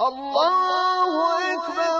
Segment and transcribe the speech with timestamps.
[0.00, 1.95] الله أكبر.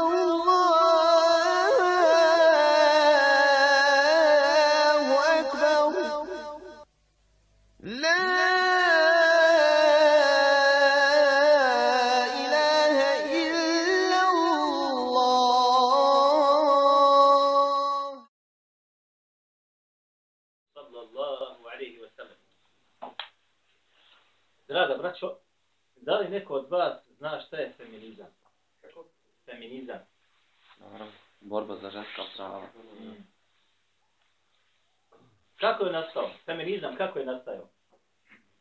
[36.81, 37.07] Nastao?
[37.07, 37.69] Kako je nastao?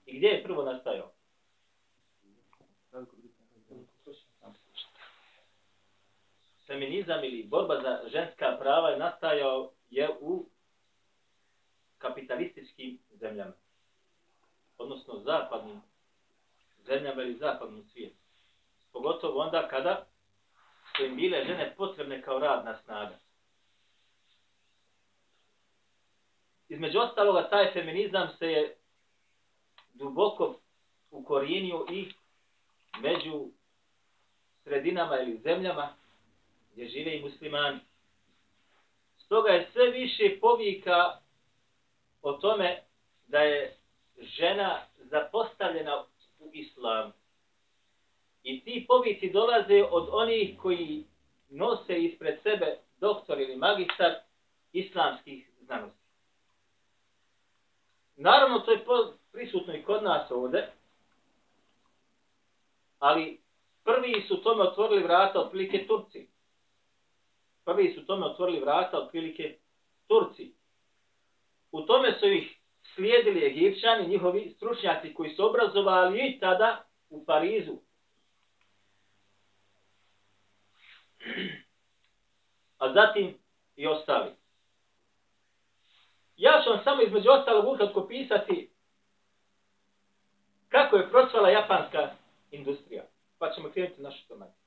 [0.05, 1.11] I gdje je prvo nastao?
[6.67, 10.49] Feminizam ili borba za ženska prava je nastajao je u
[11.97, 13.53] kapitalističkim zemljama.
[14.77, 15.81] Odnosno zapadnim
[16.85, 18.15] zemljama ili zapadnom svijetu.
[18.91, 20.05] Pogotovo onda kada
[20.97, 23.24] su im bile žene potrebne kao radna snaga.
[26.69, 28.77] Između ostaloga, taj feminizam se je
[29.93, 30.59] duboko
[31.11, 32.11] ukorijenio i
[33.01, 33.49] među
[34.63, 35.95] sredinama ili zemljama
[36.73, 37.79] gdje žive i muslimani.
[39.17, 41.19] Stoga je sve više povika
[42.21, 42.83] o tome
[43.27, 43.77] da je
[44.17, 46.03] žena zapostavljena
[46.39, 47.11] u islamu.
[48.43, 51.05] I ti povici dolaze od onih koji
[51.49, 54.15] nose ispred sebe doktor ili magistar
[54.73, 56.04] islamskih znanosti.
[58.15, 58.85] Naravno, to je
[59.31, 60.67] prisutno i kod nas ovde,
[62.99, 63.41] ali
[63.83, 66.29] prvi su tome otvorili vrata otprilike Turci.
[67.65, 69.57] Prvi su tome otvorili vrata otprilike
[70.07, 70.53] Turci.
[71.71, 72.59] U tome su ih
[72.95, 77.77] slijedili Egipćani, njihovi stručnjaci koji su obrazovali i tada u Parizu.
[82.77, 83.37] A zatim
[83.75, 84.44] i ostali.
[86.37, 88.71] Ja ću vam samo između ostalog ukratko pisati
[90.69, 92.09] kako je procvala japanska
[92.51, 93.03] industrija.
[93.39, 94.65] Pa ćemo krenuti našu tematiku.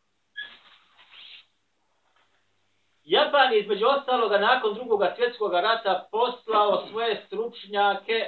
[3.05, 8.27] Japan je između ostaloga nakon drugog svjetskog rata poslao svoje stručnjake,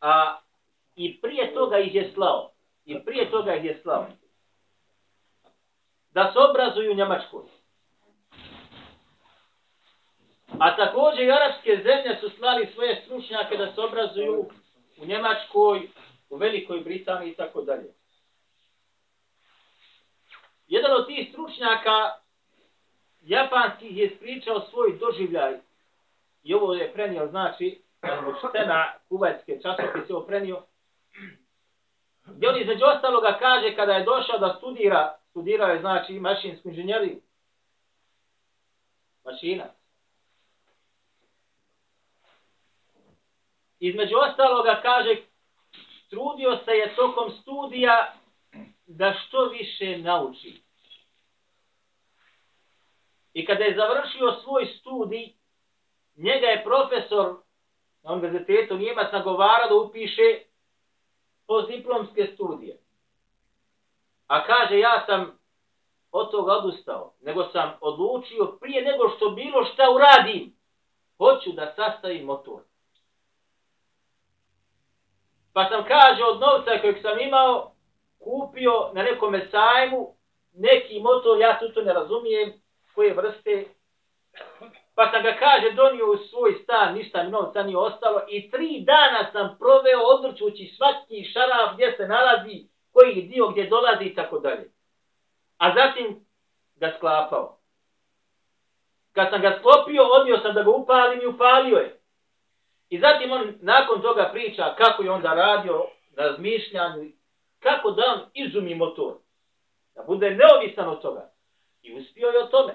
[0.00, 0.38] a
[0.96, 2.52] i prije toga ih je slao.
[2.84, 4.06] I prije toga ih je slao.
[6.10, 7.57] Da se obrazuju u Njemačkoj.
[10.60, 14.46] A također i arapske zemlje su slali svoje stručnjake da se obrazuju
[15.02, 15.88] u Njemačkoj,
[16.30, 17.94] u Velikoj Britaniji i tako dalje.
[20.66, 22.12] Jedan od tih stručnjaka
[23.20, 25.58] japanskih je ispričao svoj doživljaj
[26.42, 27.82] i ovo je prenio, znači,
[28.38, 30.62] Štena, kuvajske časopise ovo prenio,
[32.26, 37.20] gdje on između ostaloga kaže kada je došao da studira, studirao je, znači, mašinsku inženjeriju.
[39.24, 39.77] Mašina.
[43.80, 45.16] Između ostaloga kaže,
[46.10, 48.12] trudio se je tokom studija
[48.86, 50.62] da što više nauči.
[53.32, 55.32] I kada je završio svoj studij,
[56.16, 57.36] njega je profesor
[58.02, 60.42] na univerzitetu Njemac nagovara da upiše
[61.46, 62.78] postdiplomske studije.
[64.26, 65.38] A kaže, ja sam
[66.12, 70.56] od toga odustao, nego sam odlučio prije nego što bilo šta uradim,
[71.18, 72.67] hoću da sastavim motor.
[75.58, 77.72] Pa sam, kaže, od novca kojeg sam imao,
[78.18, 80.14] kupio na nekom sajmu
[80.54, 82.52] neki motor, ja tu to ne razumijem,
[82.94, 83.64] koje vrste.
[84.94, 88.80] Pa sam ga, kaže, donio u svoj stan, ništa mi novca nije ostalo i tri
[88.80, 94.38] dana sam proveo odvrćući svaki šaraf gdje se nalazi, koji dio gdje dolazi i tako
[94.38, 94.70] dalje.
[95.58, 96.26] A zatim
[96.76, 97.58] ga sklapao.
[99.12, 101.97] Kad sam ga sklopio, odnio sam da ga upalim i upalio je.
[102.88, 107.12] I zatim on nakon toga priča kako je onda radio razmišljanju,
[107.60, 109.14] kako da on izumi motor.
[109.94, 111.30] Da bude neovisan od toga.
[111.82, 112.74] I uspio je o tome.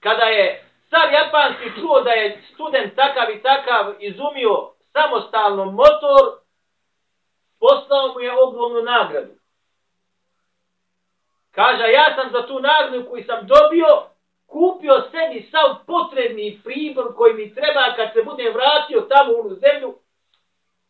[0.00, 6.24] Kada je car japanski čuo da je student takav i takav izumio samostalno motor,
[7.60, 9.32] poslao mu je ogromnu nagradu.
[11.50, 13.86] Kaže, ja sam za tu nagradu koju sam dobio,
[14.46, 19.54] kupio sebi sav potrebni pribor koji mi treba kad se budem vratio tamo u onu
[19.54, 19.94] zemlju,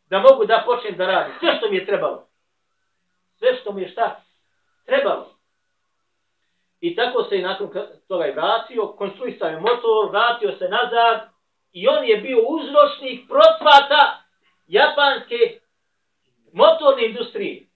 [0.07, 1.35] da mogu da počnem da radim.
[1.41, 2.27] Sve što mi je trebalo.
[3.39, 4.21] Sve što mi je šta?
[4.87, 5.35] Trebalo.
[6.81, 7.71] I tako se i nakon
[8.09, 11.21] toga i vratio, konstruisao je motor, vratio se nazad
[11.73, 14.23] i on je bio uzročnik procvata
[14.67, 15.61] japanske
[16.53, 17.67] motorne industrije.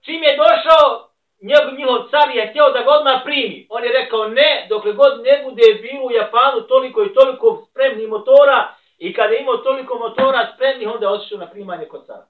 [0.00, 1.07] Čim je došao
[1.40, 3.66] njegov njihov car je htio da ga odmah primi.
[3.70, 8.08] On je rekao ne, dokle god ne bude bilo u Japanu toliko i toliko spremnih
[8.08, 12.26] motora i kada je imao toliko motora spremnih, onda je otišao na primanje kod cara.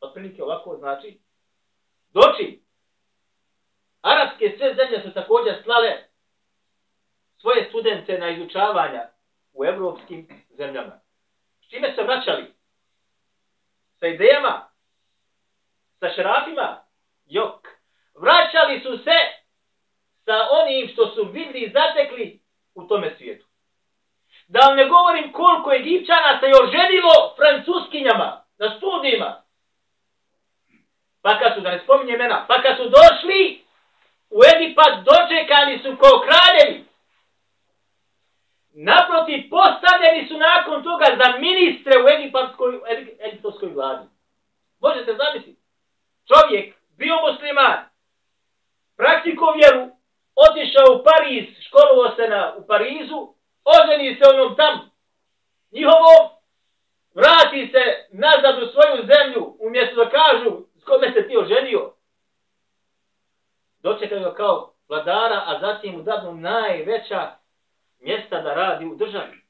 [0.00, 1.18] Otprilike ovako znači.
[2.10, 2.62] Doći.
[4.02, 5.96] Arabske sve zemlje su također slale
[7.40, 9.08] svoje studente na izučavanja
[9.52, 11.00] u evropskim zemljama.
[11.60, 12.54] S čime se vraćali?
[14.00, 14.68] Sa idejama?
[16.00, 16.87] Sa šerafima?
[17.28, 17.68] Jok.
[18.14, 19.18] Vraćali su se
[20.24, 22.40] sa onim što su vidli i zatekli
[22.74, 23.46] u tome svijetu.
[24.48, 29.42] Da vam ne govorim koliko Egipćana se još ženilo francuskinjama na studijima.
[31.22, 33.64] Pa kad su, da ne spominje imena, pa kad su došli
[34.30, 36.84] u Egipat, dočekani su kao kraljevi.
[38.72, 42.80] Naprotiv, postavljeni su nakon toga za ministre u egipatskoj,
[43.28, 44.06] egipatskoj vladi.
[44.80, 45.60] Možete zamisliti.
[46.28, 47.78] Čovjek bio musliman,
[48.96, 49.82] praktikov vjeru,
[50.46, 53.20] otišao u Pariz, školovo se na, u Parizu,
[53.74, 54.90] oženi se onom tam
[55.72, 56.24] njihovom,
[57.14, 60.50] vrati se nazad u svoju zemlju, umjesto da kažu
[60.80, 61.92] s kome se ti oženio.
[63.82, 67.36] Dočekaju ga kao vladara, a zatim mu dadnu najveća
[68.00, 69.47] mjesta da radi u državi.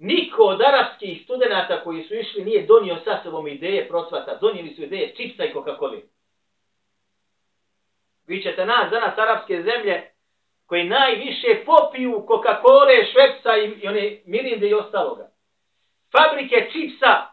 [0.00, 4.82] Niko od arapskih studenta koji su išli nije donio sa sobom ideje procvata, donijeli su
[4.82, 6.00] ideje čipsa i Coca-Cola.
[8.26, 10.10] Vi ćete nas, za nas arapske zemlje,
[10.66, 15.30] koji najviše popiju Coca-Cola, švepsa i, i one mirinde i ostaloga.
[16.12, 17.26] Fabrike čipsa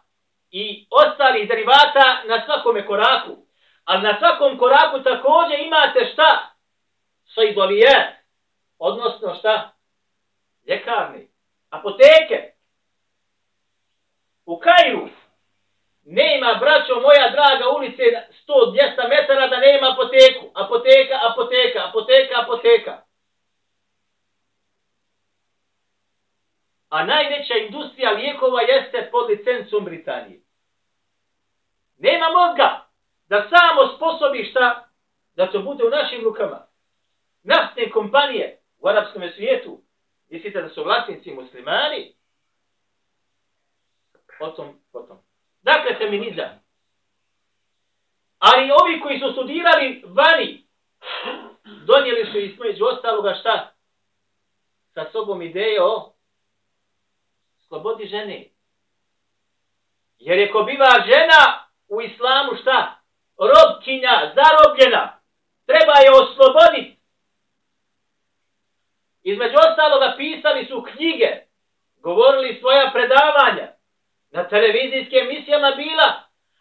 [0.51, 3.37] i ostalih derivata na svakome koraku.
[3.85, 6.55] Ali na svakom koraku također imate šta?
[7.35, 8.17] Sajdolije,
[8.79, 9.73] Odnosno šta?
[10.67, 11.27] Ljekarni.
[11.69, 12.56] Apoteke.
[14.47, 15.09] U Kairu
[16.03, 20.45] nema, braćo moja draga, ulice 100-200 metara da nema apoteku.
[20.53, 23.01] Apoteka, apoteka, apoteka, apoteka.
[26.89, 30.39] A najveća industrija lijekova jeste pod licencom Britanije.
[31.97, 32.87] Nema mozga
[33.29, 34.89] da samo sposobi šta
[35.35, 36.67] da to bude u našim rukama.
[37.43, 39.81] Naftne kompanije u arapskom svijetu,
[40.29, 42.15] mislite da su vlasnici muslimani,
[44.39, 45.17] potom, potom.
[45.61, 46.67] Dakle, feminizam.
[48.39, 50.67] Ali ovi koji su studirali vani,
[51.85, 53.73] donijeli su između ostaloga šta?
[54.93, 56.13] Sa sobom ideje o
[57.67, 58.49] slobodi žene.
[60.19, 62.99] Jer je ko biva žena u islamu šta?
[63.37, 65.19] Robkinja, zarobljena.
[65.65, 66.97] Treba je osloboditi.
[69.23, 71.41] Između ostaloga pisali su knjige,
[71.97, 73.76] govorili svoja predavanja,
[74.37, 76.09] na televizijskim emisijama bila,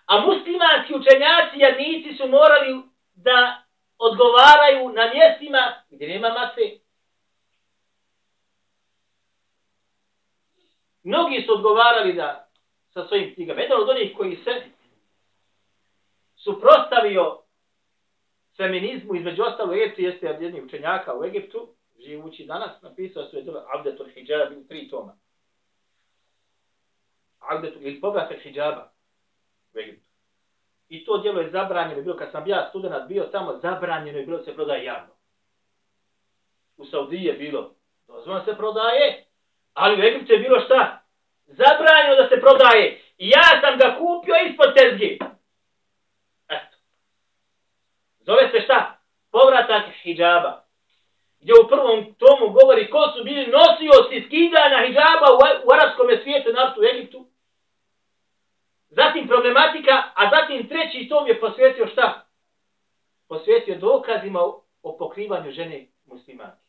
[0.06, 2.82] a muslimanski učenjaci jadnici su morali
[3.14, 3.62] da
[3.99, 6.67] odgovaraju na mjestima gdje nema mase.
[11.02, 12.49] Mnogi su odgovarali da
[12.93, 13.61] sa svojim knjigama.
[13.61, 14.62] Jedan od onih koji se
[16.37, 17.43] suprostavio
[18.56, 21.69] feminizmu, između ostalo Egiptu, jeste jedni učenjaka u Egiptu,
[22.06, 23.44] živući danas, napisao su je
[23.75, 25.25] Abdetul Hijab u tri toma.
[27.48, 28.93] Abdetul, ili povratak hijjaba
[29.75, 30.06] u Egiptu.
[30.88, 34.43] I to djelo je zabranjeno, bilo kad sam ja student bio tamo, zabranjeno je bilo
[34.43, 35.15] se prodaje javno.
[36.76, 37.74] U Saudiji je bilo,
[38.06, 39.24] dozvan se prodaje,
[39.74, 41.03] ali u Egiptu je bilo šta?
[41.46, 43.00] Zabranjeno da se prodaje.
[43.19, 45.19] I ja sam ga kupio ispod tezgi.
[46.48, 46.76] Eto.
[48.20, 48.98] Zove se šta?
[49.31, 50.67] Povratak hijjaba
[51.46, 56.53] gdje u prvom tomu govori ko su bili nosioci skidanja hijaba u, u arabskom svijetu,
[56.53, 57.26] naravno u Egiptu.
[59.27, 62.27] Zatim problematika, a zatim treći tom je posvetio šta?
[63.29, 66.63] Posvetio dokazima o, o pokrivanju žene muslimanke.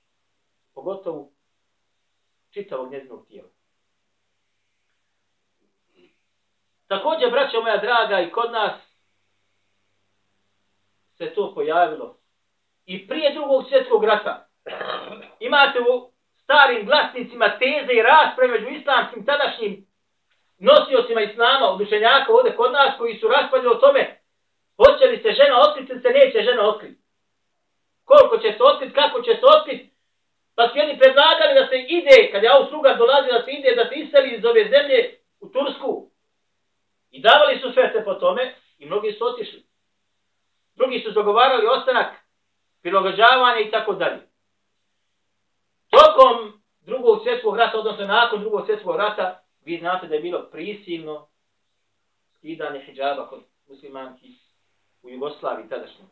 [0.74, 1.30] Pogotovo
[2.54, 3.50] čitavog njezinog tijela.
[6.88, 8.74] Također, braćo moja draga, i kod nas
[11.18, 12.18] se to pojavilo.
[12.86, 14.48] I prije drugog svjetskog rata,
[15.40, 19.87] imate u starim glasnicima teze i rasprave među islamskim tadašnjim
[20.60, 24.20] nosiocima islama, odušenjaka ovdje kod nas, koji su raspadili o tome,
[24.78, 27.02] hoće li se žena otkriti ili se neće žena otkriti.
[28.06, 29.98] Koliko će se otkriti, kako će se otkriti.
[30.56, 33.86] Pa su jedni predlagali da se ide, kad je Austruga dolazi da se ide, da
[33.90, 36.10] se iseli iz ove zemlje u Tursku.
[37.12, 39.64] I davali su sve se po tome i mnogi su otišli.
[40.76, 42.14] Drugi su dogovarali ostanak,
[42.82, 44.22] prilagođavanje i tako dalje.
[45.90, 51.28] Tokom drugog svjetskog rata, odnosno nakon drugog svjetskog rata, vi znate da je bilo prisilno
[52.38, 54.34] skidanje hijjaba kod muslimanki
[55.02, 56.06] u Jugoslaviji tadašnje.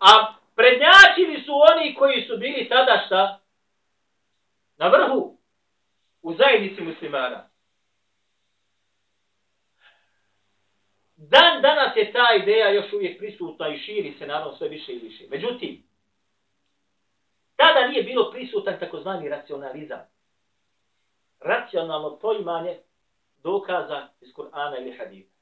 [0.00, 3.40] A prednjačili su oni koji su bili tada šta?
[4.76, 5.38] Na vrhu
[6.22, 7.48] u zajednici muslimana.
[11.16, 14.98] Dan danas je ta ideja još uvijek prisutna i širi se naravno sve više i
[14.98, 15.24] više.
[15.30, 15.82] Međutim,
[17.56, 20.11] tada nije bilo prisutan takozvani racionalizam.
[21.44, 22.80] Racionalno poimanje
[23.42, 25.32] dokaza iz Kur'ana ili hadita.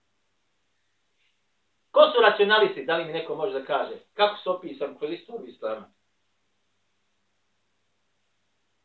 [1.91, 2.85] Ko su racionalisti?
[2.85, 3.99] Da li mi neko može da kaže?
[4.15, 5.93] Kako su opisani kroz istoriju islama?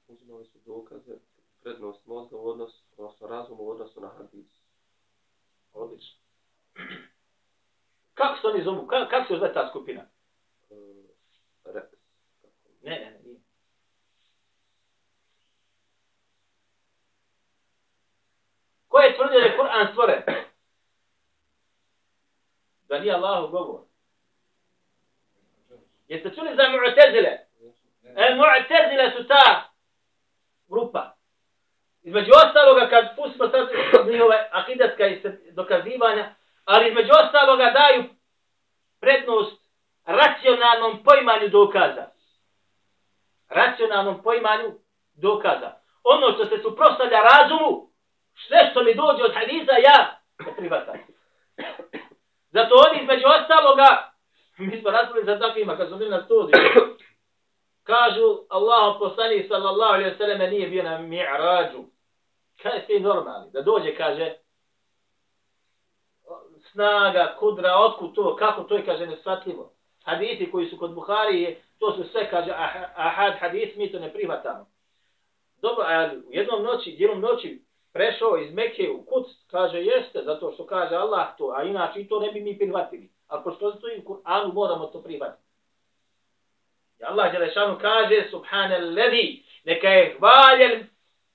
[0.08, 1.14] Uzimali su dokaze,
[1.62, 4.48] prednost mozga u odnosu, odnosno razum u odnosu na hadis.
[5.74, 6.20] Odlično.
[8.14, 8.88] Kako se oni zovu?
[8.88, 10.02] Kako, kako se zove ta skupina?
[10.70, 10.76] E,
[11.66, 11.82] re,
[12.82, 13.40] Ne, ne, ne, nije.
[18.88, 20.22] Ko je tvrdio da je Kur'an stvoren?
[22.88, 23.82] Da nije Allahu govor.
[26.08, 27.38] Jeste čuli za Mu'tezile?
[28.16, 29.74] E, Mu'tezile su ta
[30.68, 31.16] grupa.
[32.04, 33.68] Između ostaloga, kad pustimo sad
[34.08, 35.04] njihove akidatska
[35.52, 38.04] dokazivanja, ali između ostaloga daju
[39.00, 39.62] prednost
[40.06, 42.06] racionalnom poimanju dokaza.
[43.50, 44.80] Racionalnom poimanju
[45.14, 45.72] dokaza.
[46.04, 47.95] Ono što se suprostavlja razumu,
[48.48, 50.96] sve što mi dođe od hadisa, ja ne prihvatam.
[52.50, 54.12] Zato oni između ostaloga,
[54.58, 56.60] mi smo raspravili za takvima, kad smo bili na studiju,
[57.84, 61.84] kažu, Allah poslani sallallahu alaihi wa sallam nije bio na mi'rađu.
[62.62, 63.52] Kaj je ti normalni?
[63.52, 64.34] Da dođe, kaže,
[66.72, 69.72] snaga, kudra, otkud to, kako to je, kaže, nesvatljivo.
[70.04, 72.52] Hadisi koji su kod Buhari, to su sve, kaže,
[72.96, 74.68] ahad hadis, mi to ne prihvatamo.
[75.62, 77.65] Dobro, ali u jednom noći, dijelom noći,
[77.96, 82.08] prešao iz Mekke u Kuc, kaže, jeste, zato što kaže Allah to, a inače i
[82.08, 83.10] to ne bi mi prihvatili.
[83.28, 85.44] A pošto to u Kur'anu, moramo to prihvatiti.
[87.00, 90.88] I Allah Đelešanu kaže, subhanalladhi, neka je hvaljen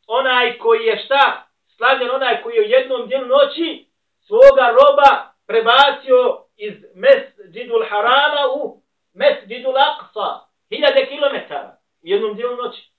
[0.06, 1.46] onaj koji je šta?
[1.76, 3.86] Slavljen onaj koji je u jednom dijelu noći
[4.26, 8.82] svoga roba prebacio iz Mesđidul Harama u
[9.14, 10.38] Mesđidul Aqsa.
[10.68, 12.90] Hiljade kilometara u jednom dijelu noći.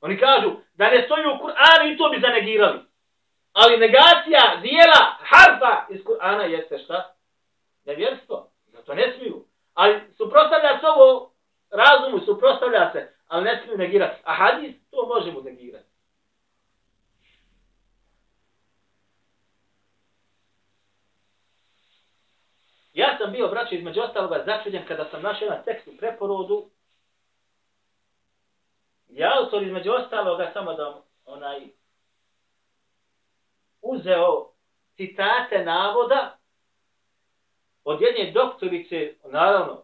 [0.00, 2.78] Oni kažu da ne stoji u Kur'anu i to bi zanegirali.
[3.56, 7.14] Ali negacija dijela harfa iz Kur'ana jeste šta?
[7.84, 8.50] Nevjerstvo.
[8.66, 9.44] Zato ne smiju.
[9.74, 11.32] Ali suprostavlja se ovo
[11.70, 14.22] razumu, suprostavlja se, ali ne smiju negirati.
[14.24, 15.88] A hadis to možemo negirati.
[22.92, 26.70] Ja sam bio, braći, između ostaloga začuđen kada sam našao jedan tekst u preporodu.
[29.08, 31.60] Ja autor između ostaloga, samo da onaj
[33.92, 34.52] uzeo
[34.96, 36.38] citate navoda
[37.84, 39.82] od jedne doktorice, naravno,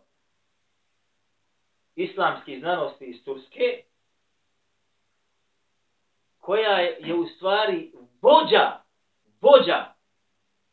[1.97, 3.85] islamskih znanosti iz Turske,
[6.39, 7.93] koja je, je u stvari
[8.23, 8.83] vođa,
[9.41, 9.95] vođa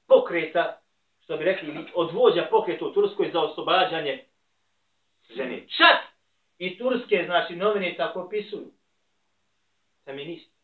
[0.07, 0.81] pokreta
[1.24, 4.25] što bi rekli, od vođa pokreta u Turskoj za oslobađanje
[5.29, 5.67] žene.
[5.67, 5.98] Čak
[6.57, 8.71] i turske, znači, novine tako opisuju.
[10.05, 10.59] Feminist.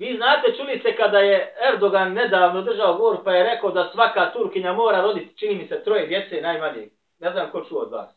[0.00, 4.32] Vi znate, čuli se kada je Erdogan nedavno držao govor, pa je rekao da svaka
[4.32, 6.88] Turkinja mora roditi, čini mi se, troje djece najmanje.
[7.18, 8.08] Ne znam ko čuo od vas.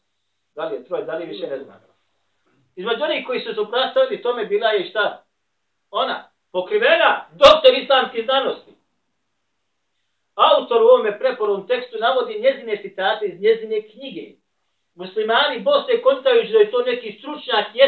[0.56, 1.78] Da li je troje, da li više ne znam.
[2.76, 5.24] Između onih koji su suprastavili tome bila je šta?
[5.92, 8.72] Ona, pokrivena doktor islamske znanosti.
[10.36, 14.36] Autor u ovome preporom tekstu navodi njezine citate iz njezine knjige.
[14.96, 17.80] Muslimani Bosne kontajući da je to neki stručnjak i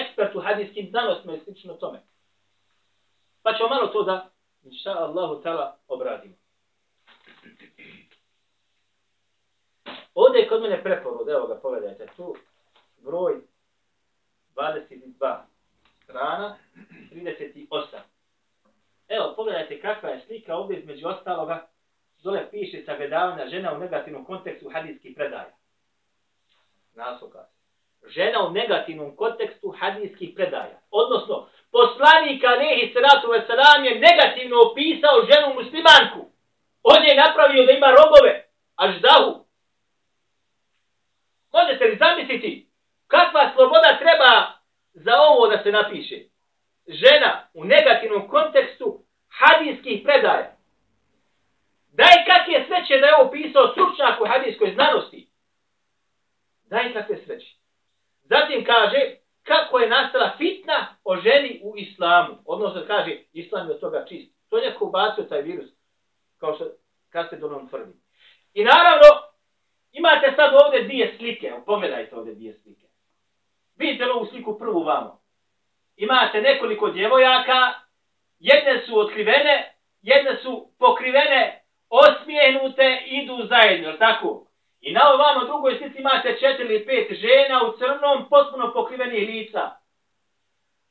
[0.00, 1.98] ekspert u hadijskim znanostima i slično tome.
[3.42, 4.30] Pa ćemo malo to da,
[4.62, 6.34] inša Allahu tala, obradimo.
[10.14, 12.36] Ovdje je kod mene preporod, evo ga, pogledajte, tu
[12.98, 13.40] broj
[14.56, 15.36] 22
[16.04, 16.56] strana
[17.12, 17.98] 38.
[19.08, 21.68] Evo, pogledajte kakva je slika ovdje između ostaloga.
[22.22, 25.56] Dole piše sagledavanja žena u negativnom kontekstu hadijskih predaja.
[26.94, 27.44] Nasloka.
[28.06, 30.80] Žena u negativnom kontekstu hadijskih predaja.
[30.90, 36.20] Odnosno, poslanik Alehi Salatu Veselam je negativno opisao ženu muslimanku.
[36.82, 38.32] On je napravio da ima robove.
[38.76, 39.44] Aždahu.
[41.52, 42.68] Možete li zamisliti
[43.06, 44.52] kakva sloboda treba
[44.94, 46.32] za ovo da se napiše?
[46.86, 50.56] žena u negativnom kontekstu hadijskih predaja.
[51.92, 55.28] Daj kakve sreće da je ovo pisao stručnjak u hadijskoj znanosti.
[56.64, 57.56] Daj kakve sreće.
[58.22, 62.38] Zatim kaže kako je nastala fitna o ženi u islamu.
[62.46, 64.32] Odnosno kaže islam je od toga čist.
[64.48, 65.70] To je neko ubacio taj virus.
[66.38, 66.66] Kao što
[67.10, 67.92] kad donom tvrdi.
[68.54, 69.08] I naravno,
[69.92, 72.86] imate sad ovdje dvije slike, pogledajte ovdje dvije slike.
[73.76, 75.22] Vidite ovu sliku prvu vamo.
[75.96, 77.72] Imate nekoliko djevojaka,
[78.38, 84.46] jedne su otkrivene, jedne su pokrivene, osmijehnute, idu zajedno, tako?
[84.82, 89.70] I na ovamo drugoj slici imate četiri ili pet žena u crnom, potpuno pokrivenih lica.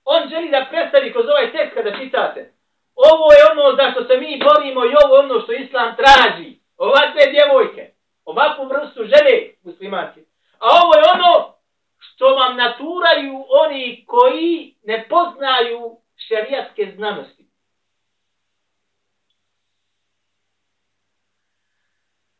[0.06, 2.54] On želi da predstavi kroz ovaj tekst kada čitate.
[2.96, 6.60] Ovo je ono za što se mi borimo i ovo je ono što Islam traži.
[6.78, 7.94] Ovakve djevojke,
[8.26, 10.22] ovakvu vrstu žele muslimanke.
[10.60, 11.56] A ovo je ono
[11.98, 17.46] što vam naturaju oni koji ne poznaju šerijatske znanosti.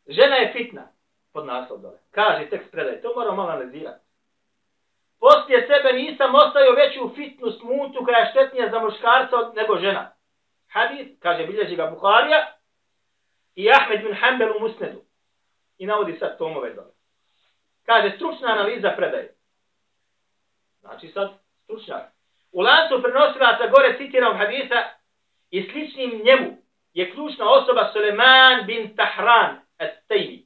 [0.06, 0.91] Žena je fitna,
[1.32, 1.98] pod naslov dole.
[2.10, 4.04] Kaže tekst predaje, to moramo malo analizirati.
[5.20, 10.12] Poslije sebe nisam ostavio veću fitnu smutu koja je štetnija za muškarca nego žena.
[10.68, 12.52] Hadis, kaže bilježi ga Buharija
[13.54, 15.02] i Ahmed bin Hanbel u Musnedu.
[15.78, 16.92] I navodi sad tomove dole.
[17.86, 19.34] Kaže, stručna analiza predaje.
[20.80, 21.30] Znači sad,
[21.64, 22.02] stručnjak.
[22.52, 24.84] U lancu prenosilaca gore citiram hadisa
[25.50, 26.56] i sličnim njemu
[26.92, 30.41] je ključna osoba Suleman bin Tahran et Tejmi.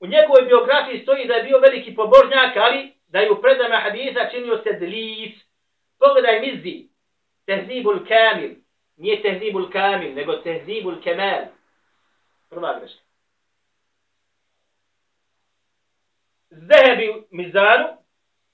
[0.00, 4.30] U njegovoj biografiji stoji da je bio veliki pobožnjak, ali da je u predama hadisa
[4.30, 5.34] činio se dlis.
[5.98, 6.88] Pogledaj mizi,
[7.48, 8.54] Tehzibul kamil.
[8.96, 11.48] Nije tehzibul kamil, nego tehzibul kemal.
[12.50, 13.02] Prva greška.
[16.50, 17.88] Zehebi mizanu.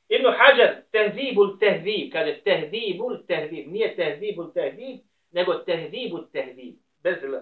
[0.08, 2.12] Ibn Hajar, tehzibul tehzib.
[2.12, 3.72] Kaže tehzibul tehzib.
[3.72, 5.00] Nije tehzibul tehzib,
[5.32, 6.74] nego tehzibul tehzib.
[7.02, 7.34] Bez l.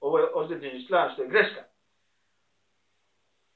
[0.00, 1.73] Ovo je ozljediđeni član, što je greška.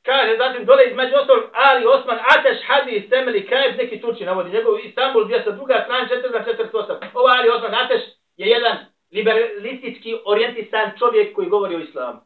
[0.08, 4.78] Kaže, zatim dole između ostalog Ali Osman Ateš Hadis Temeli Kajeb, neki Turči navodi, njegov
[4.78, 7.08] Istanbul, gdje sa druga strana 4 na 48.
[7.14, 8.02] Ali Osman Ateš
[8.36, 8.76] je jedan
[9.12, 12.20] liberalistički orijentisan čovjek koji govori o islamu.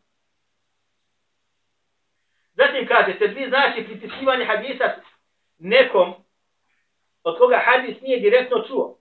[2.55, 4.95] Zatim kaže, se dvi znači pritiskivanje hadisa
[5.59, 6.14] nekom
[7.25, 8.99] od koga hadis nije direktno čuo.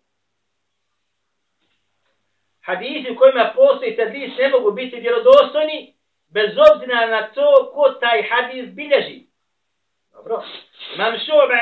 [2.61, 6.00] Hadisi u kojima postoji tadlis ne mogu biti vjerodostojni
[6.33, 9.27] bez obzira na to ko taj hadis bilježi.
[10.13, 10.43] Dobro.
[10.95, 11.59] Imam Šobe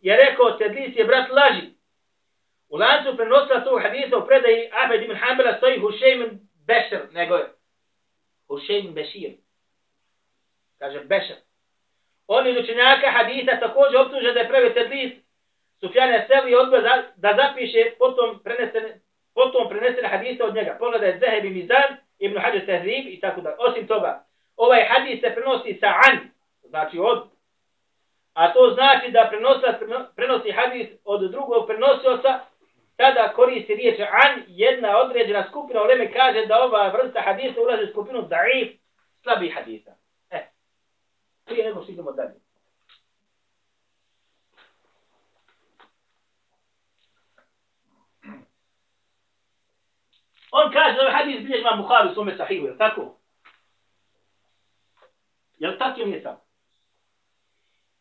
[0.00, 1.66] je rekao tadlis je brat laži.
[2.68, 7.46] U lancu prenosila tog hadisa u predaji Ahmed ibn Hanbala stoji Hušejm Bešer, nego je
[8.48, 9.32] Hušejm Bešir.
[10.78, 11.36] Kaže Bešer.
[12.26, 15.12] On iz učenjaka hadisa također optuže da je pravio tadlis
[15.80, 19.00] Sufjane Seli odbio da, da zapiše potom prenesene,
[19.34, 20.76] potom prenesene hadise od njega.
[20.78, 23.56] Pogledaj Zehebi Mizan, Ibn Hađar Tehrib i tako da.
[23.58, 24.24] Osim toga,
[24.56, 26.18] ovaj hadis se prenosi sa an,
[26.68, 27.28] znači od,
[28.34, 29.76] a to znači da prenosilac
[30.16, 32.40] prenosi hadis od drugog prenosioca,
[32.96, 37.92] tada koristi riječ an, jedna određena skupina uleme kaže da ova vrsta hadisa ulazi u
[37.92, 38.68] skupinu daif,
[39.22, 39.90] slabi hadisa.
[40.30, 40.46] E,
[41.44, 42.49] prije nego što idemo dalje.
[50.50, 53.16] On kaže da ovaj hadis bilježi ima Bukhari u svome sahihu, je li tako?
[55.58, 56.46] Je li tako ili nije tako?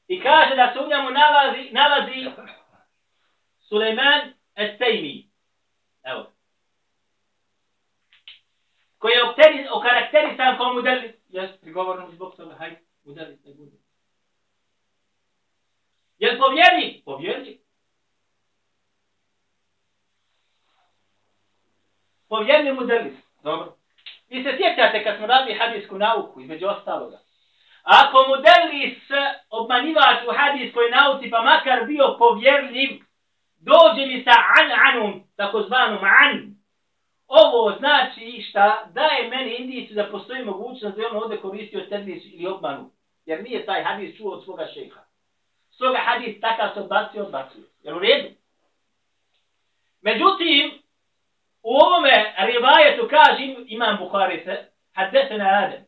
[0.07, 2.31] I kaže da se u njemu nalazi, nalazi
[3.59, 5.29] Suleiman et Tejmi.
[6.03, 6.31] Evo.
[8.97, 11.15] Koji je okteri, okarakterisan kao mudelis.
[11.27, 13.77] Jes, prigovorno zbog toga, hajde, mudelis ne bude.
[16.17, 17.05] Je li povjernik?
[17.05, 17.62] Povjernik.
[22.29, 23.13] Povjerni mudelis.
[23.43, 23.73] Dobro.
[24.29, 27.19] Vi se sjećate kad smo radili hadijsku nauku, između ostaloga.
[27.83, 32.89] Ako mudelis eh, obmanjivač u hadijskoj nauci, pa makar bio povjerljiv,
[33.59, 36.55] dođe mi sa an anum, takozvanom an.
[37.27, 42.47] Ovo znači šta daje meni indiciju da postoji mogućnost da on ovdje koristio tedlis ili
[42.47, 42.91] obmanu.
[43.25, 45.01] Jer nije taj hadis čuo od svoga šeha.
[45.69, 47.61] Svoga hadis takav se odbacio, odbacio.
[47.83, 48.29] Jel u redu?
[50.01, 50.78] Međutim,
[51.69, 55.84] ومه رواية كاجم إمام بخاري حدثنا آدم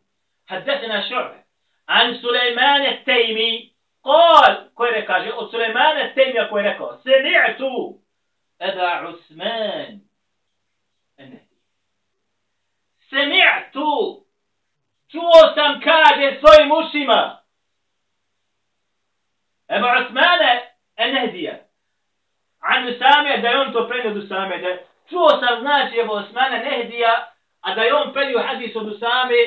[0.48, 1.44] حدثنا شعبة
[1.89, 7.62] عن سليمان التيمي قال كويرة كاجم سليمان التيمي كويرة سمعت
[8.62, 10.02] أبا عثمان
[13.10, 14.24] سمعت تو
[15.56, 17.39] سم كاجي سوي موسيما.
[19.70, 20.62] أبا عثمان
[21.00, 21.67] النهدية
[22.63, 24.80] عن سامي دايون تو برينو دو سامي
[25.12, 27.28] čuo sam znači Ebu Osmana Nehdija,
[27.62, 29.41] a da je on pelio hadis od Usame,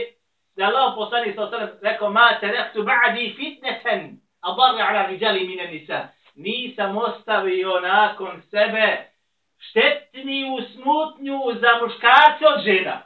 [0.56, 5.06] da je Allah poslani sa osrem rekao, ma te rektu ba'di fitneten, a barri ala
[5.06, 6.08] riđali mine nisa.
[6.34, 9.10] Nisam ostavio nakon sebe
[9.58, 13.02] štetniju smutnju za muškarce od žena.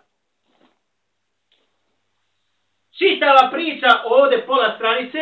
[2.98, 5.18] čitava priča ovde pola stranice,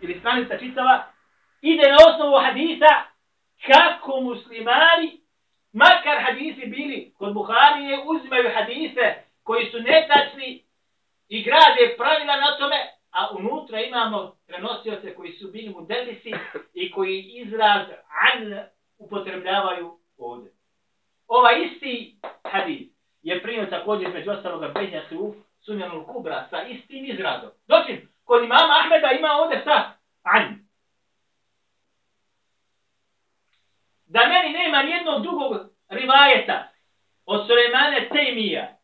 [0.00, 1.04] ili stranica čitava,
[1.62, 2.92] ide na osnovu hadisa
[3.66, 5.20] kako muslimani,
[5.72, 10.62] makar hadisi bili kod Buharije, uzimaju hadise koji su netačni
[11.28, 12.76] i grade pravila na tome,
[13.10, 16.32] a unutra imamo prenosioce koji su bili mudelisi
[16.74, 17.86] i koji izraz
[18.32, 18.64] an
[18.98, 20.52] upotrebljavaju ovdje.
[21.28, 22.88] Ova isti hadis
[23.22, 27.50] je primio također među ostaloga Benjasi u Sunjanul Kubra sa istim izrazom.
[27.66, 29.98] Dočin, kod imama Ahmeda ima ovdje šta?
[30.22, 30.61] An.
[34.12, 35.52] Da meni nema nijednog drugog
[35.88, 36.68] rivajeta
[37.26, 38.76] od Sulemane Tejmija,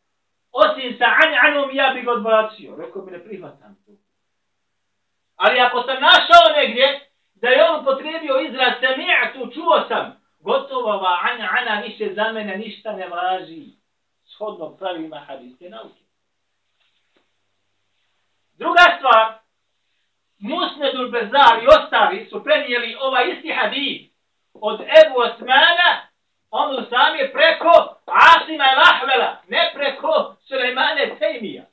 [0.51, 2.75] osim sa an anom ja bih ga odbacio.
[2.75, 3.91] Rekao mi ne prihvatam to.
[5.35, 11.17] Ali ako sam našao negdje da je on potrebio izraz sami'atu, čuo sam, gotovo ova
[11.31, 13.65] an ana više za mene ništa ne važi.
[14.25, 16.03] Shodno pravima hadijske nauke.
[18.53, 19.33] Druga stvar,
[20.39, 24.08] Musnedul Bezar i ostali su prenijeli ovaj isti hadis
[24.53, 25.91] od Ebu Osmana,
[26.51, 31.63] on sam je preko Asima i Lahvela, ne preko Sulejmane Tejmija.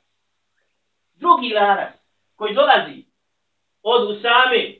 [1.15, 1.93] Drugi lanac
[2.35, 3.05] koji dolazi
[3.83, 4.73] od Usame,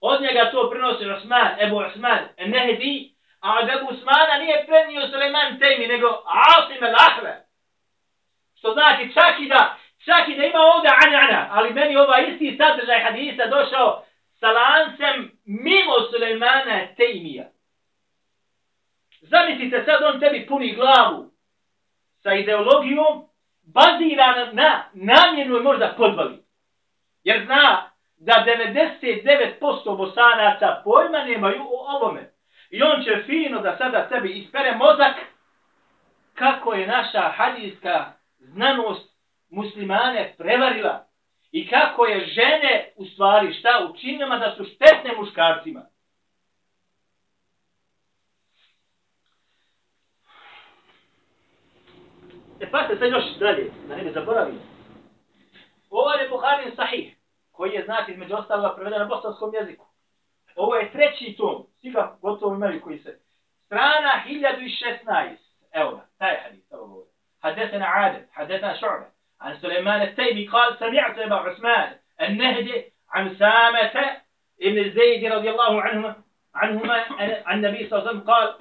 [0.00, 5.58] od njega to prenosi Osman, Ebu Osman, Nehdi, a od Ebu Osmana nije prenio Suleman
[5.58, 7.44] Tejmi, nego Asim i Lahve.
[8.58, 12.56] Što znači čak i da, čak i da ima ovdje anjana, ali meni ova isti
[12.58, 14.04] sadržaj hadisa došao
[14.40, 17.44] sa lancem mimo Sulejmana Tejmija.
[19.20, 21.30] Zamislite sad on tebi puni glavu
[22.22, 23.24] sa ideologijom
[23.62, 26.42] bazirana na namjenu možda podvali.
[27.24, 28.44] Jer zna da
[29.60, 32.32] 99% bosanaca pojma nemaju o ovome.
[32.70, 35.16] I on će fino da sada tebi ispere mozak
[36.34, 39.10] kako je naša hadijska znanost
[39.50, 41.07] muslimane prevarila
[41.52, 45.86] I kako je žene u stvari šta učinjama da su štetne muškarcima.
[52.60, 54.58] E pa se sad još dalje, da ne bi.
[55.90, 57.16] Ovo je Buharin Sahih,
[57.52, 59.86] koji je znači između ostalog prevedena na bosanskom jeziku.
[60.56, 63.20] Ovo je treći tom, svi ga gotovo imaju koji se.
[63.66, 65.36] Strana 1016,
[65.72, 67.12] evo ga, taj hadis, evo govorim.
[67.38, 69.17] Hadesena Adem, hadesena Šorbet.
[69.40, 74.16] عن سليمان التيمي قال سمعت أبا عثمان النهج عن سامة
[74.62, 76.14] ابن الزيد رضي الله عنهما
[76.54, 76.94] عنهما
[77.46, 78.54] عن النبي صلى الله عليه وسلم قال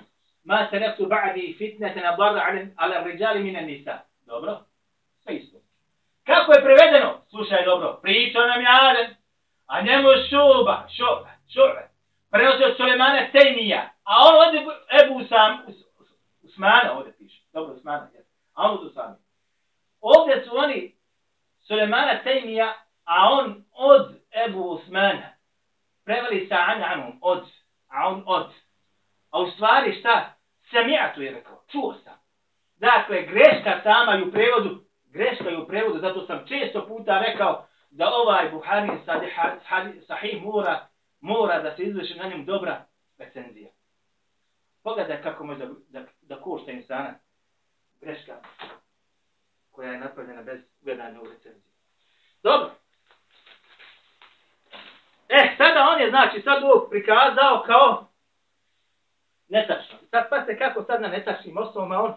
[0.46, 2.40] ما تركت بعدي فتنة أضر
[2.78, 4.58] على الرجال من النساء دوبرو
[5.28, 5.68] فيسبوك
[6.28, 7.22] Kako je prevedeno?
[7.30, 9.16] Slušaj dobro, pričao nam je Aden,
[9.68, 11.84] a njemu je šuba, šuba, šuba.
[12.32, 14.62] Prenosio Sulemana Tejmija, a on ovdje
[15.04, 15.58] Ebu Usam,
[16.44, 17.42] Usmana ovdje piše.
[20.02, 20.96] Ovdje su oni
[21.68, 22.74] Sulemana Tejmija
[23.06, 24.16] a on od
[24.48, 25.30] Ebu Usmana.
[26.06, 27.48] Preveli sa An'anom, od
[27.88, 28.54] a on od.
[29.32, 30.34] A u stvari šta?
[31.16, 32.18] Tu je rekao, čuo sam.
[32.78, 37.68] Dakle, greška sama je u prevodu, greška je u prevodu, zato sam često puta rekao
[37.90, 38.90] da ovaj Buhari
[40.08, 40.88] sahih mora,
[41.22, 42.86] mora da se izvrši na njemu dobra
[43.18, 43.70] recenzija.
[44.84, 47.14] Pogledaj kako može da, da, da košta insana.
[48.02, 48.42] Greška
[49.78, 51.72] koja je napravljena bez gledanja u recenziju.
[52.44, 52.72] Dobro.
[55.30, 58.08] E, sada on je, znači, sad ovo prikazao kao
[59.48, 59.98] netačno.
[60.12, 62.14] Sad pa se kako sad na netačnim osnovama on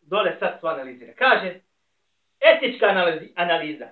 [0.00, 1.12] dole sad to analizira.
[1.18, 1.60] Kaže,
[2.40, 2.86] etička
[3.36, 3.88] analiza.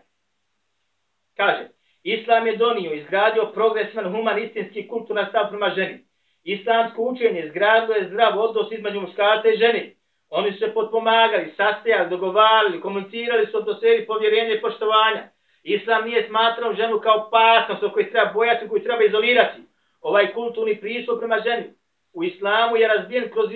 [1.37, 1.69] Kaže,
[2.03, 6.05] Islam je donio, izgradio progresivan, humanistinski kulturna kulturan stav prema ženi.
[6.43, 9.96] Islamsko učenje izgradilo je zdrav odnos između muškarca i ženi.
[10.31, 15.29] Oni se potpomagali, sastajali, dogovarali, komunicirali su do sebi povjerenje i poštovanja.
[15.63, 19.61] Islam nije smatrao ženu kao opasnost o kojoj treba bojati, koju treba izolirati.
[20.01, 21.65] Ovaj kulturni pristup prema ženi
[22.13, 23.51] u islamu je razbijen kroz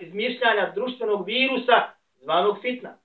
[0.00, 1.82] izmišljanja društvenog virusa
[2.22, 2.96] zvanog fitna.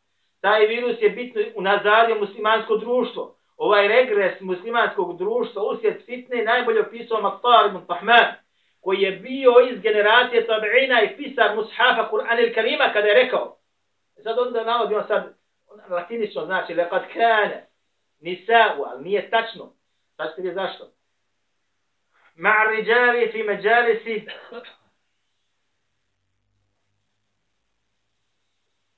[0.42, 3.36] Taj virus je bitno unazadio muslimansko društvo.
[3.58, 8.26] Ovaj regres muslimanskog društva uslijed fitne najbolje opisao Maktar ibn Tahman,
[8.82, 13.58] koji je bio iz generacije tabi'ina i pisar mushafa Kur'an il Karima kada je rekao,
[14.24, 15.34] sad onda navodi on sad
[15.90, 17.68] latinično znači, lekad kane,
[18.20, 19.74] nisa'u, ali nije tačno.
[20.18, 20.92] Sad ste zašto?
[22.40, 24.24] مع الرجال في مجالس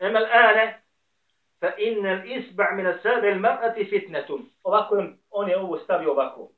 [0.01, 0.73] أما الآن
[1.61, 6.51] فإن الإسبع من السابع المرأة فتنة ovako on je ovo stavio ovako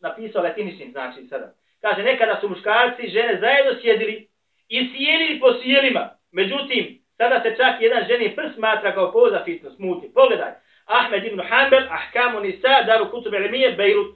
[0.00, 4.28] napisao latiničnim znači sada kaže nekada su muškarci žene zajedno sjedili
[4.68, 9.70] i sjelili po sjelima međutim sada se čak jedan ženi prst smatra kao poza fitno,
[9.78, 10.52] muti pogledaj
[10.86, 14.14] Ahmed ibn Hanbel, Ahkamu Nisa, Daru Kutub Elimije, Beirut,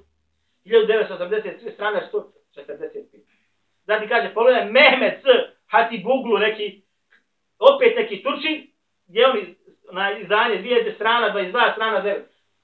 [0.65, 3.05] 1983 strana 145.
[3.87, 5.27] Zatim kaže, pogledaj, Mehmet S.
[5.67, 6.83] Hatibuglu, neki,
[7.59, 8.67] opet neki Turčin,
[9.09, 9.55] gdje oni
[9.93, 12.21] na izdanje dvije strana 22, strana 9.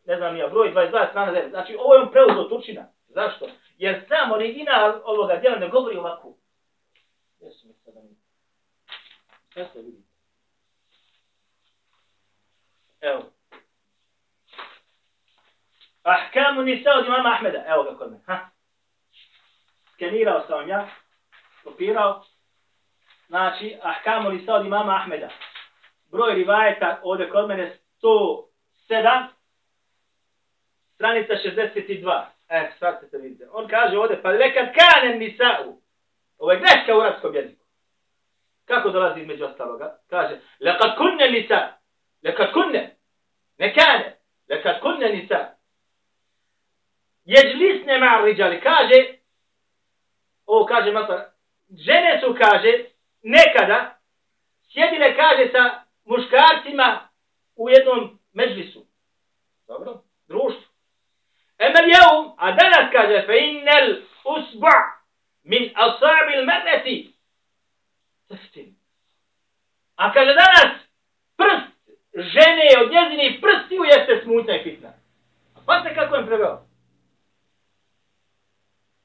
[0.06, 1.50] Ne znam ja, broj 22, strana 9.
[1.50, 2.86] Znači, ovo je on preuzeo Turčina.
[3.08, 3.48] Zašto?
[3.82, 6.34] Jer sam original ovoga djela ne govori ovako.
[7.40, 8.16] Jesu mi sada mi?
[9.52, 10.02] Sve se vidi.
[13.00, 13.22] Evo.
[16.02, 17.64] Ahkamu nisa od imama Ahmeda.
[17.66, 18.18] Evo ga kod me.
[18.26, 18.50] Ha?
[19.94, 20.88] Skenirao sam vam ja.
[21.64, 22.24] Kopirao.
[23.26, 25.28] Znači, Ahkamu nisa od imama Ahmeda.
[26.10, 29.28] Broj rivajeta ovdje kod mene 107.
[30.94, 32.31] Stranica 62.
[32.52, 33.50] E, sad ćete vidjeti.
[33.52, 35.80] On kaže ovdje, pa lekad kanem nisa'u.
[36.38, 37.64] Ovo je greška u arabskom jeziku.
[38.64, 39.98] Kako dolazi između ostaloga?
[40.10, 41.72] Kaže, lekad kunne nisa.
[42.22, 42.96] Lekad kunne.
[43.58, 44.16] Ne kane.
[44.48, 45.48] Lekad kunne nisa.
[47.24, 48.60] Jeđlisne ma riđali.
[48.60, 49.14] Kaže,
[50.46, 51.24] ovo kaže masar,
[51.70, 52.84] žene su, kaže,
[53.22, 53.98] nekada
[54.72, 57.08] sjedile, kaže, sa muškarcima
[57.56, 58.86] u jednom međlisu.
[59.66, 60.02] Dobro?
[60.28, 60.71] Društvu.
[61.66, 64.76] Emel jeum, a danas kaže, fe innel usba
[65.44, 67.14] min asabil meneti.
[68.28, 68.74] Teftim.
[69.96, 70.72] A kaže danas,
[71.36, 71.72] prst
[72.14, 74.88] žene od njezinih prstiju jeste smutna i fitna.
[75.56, 76.58] A pa se kako im preveo?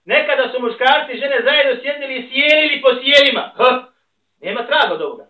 [0.06, 3.54] Nekada su muškarci i žene zajedno sjedili i sjelili po sjelima.
[3.58, 3.84] Ha?
[4.42, 5.28] Nema traga od ovoga.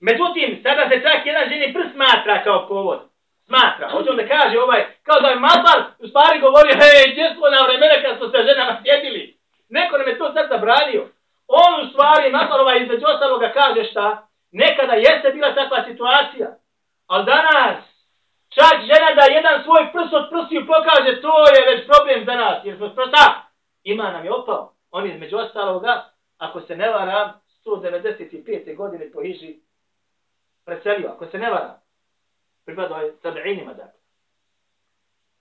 [0.00, 3.11] Međutim, sada se čak jedan ženi prst smatra kao povod.
[3.48, 3.90] Smatra.
[3.92, 7.46] Hoće on da kaže ovaj, kao da je masar u stvari govorio, hej, gdje smo
[7.50, 9.22] na vremena kad smo se ženama sjedili.
[9.68, 11.02] Neko nam je to sad zabranio.
[11.48, 14.26] On u stvari, masar ovaj, između ostaloga kaže šta?
[14.52, 16.48] Nekada jeste bila takva situacija.
[17.06, 17.78] Ali danas,
[18.56, 22.58] čak žena da jedan svoj prst od prstiju pokaže, to je već problem za nas.
[22.64, 23.24] Jer smo prsta,
[23.82, 24.72] ima nam je opao.
[24.90, 26.04] On između ostaloga,
[26.38, 27.32] ako se ne varam,
[27.66, 28.76] 195.
[28.76, 29.60] godine po Hiži,
[30.64, 31.81] preselio, ako se ne varam
[32.64, 34.00] pripadao je sab'inima, dakle.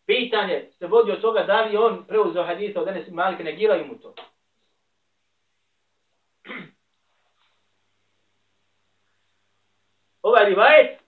[0.06, 4.00] Pitanje se vodi od toga da li on preuzeo hadisa od Enes Malika, negiraju mu
[4.00, 4.16] to.
[10.22, 11.00] Ovaj rivajet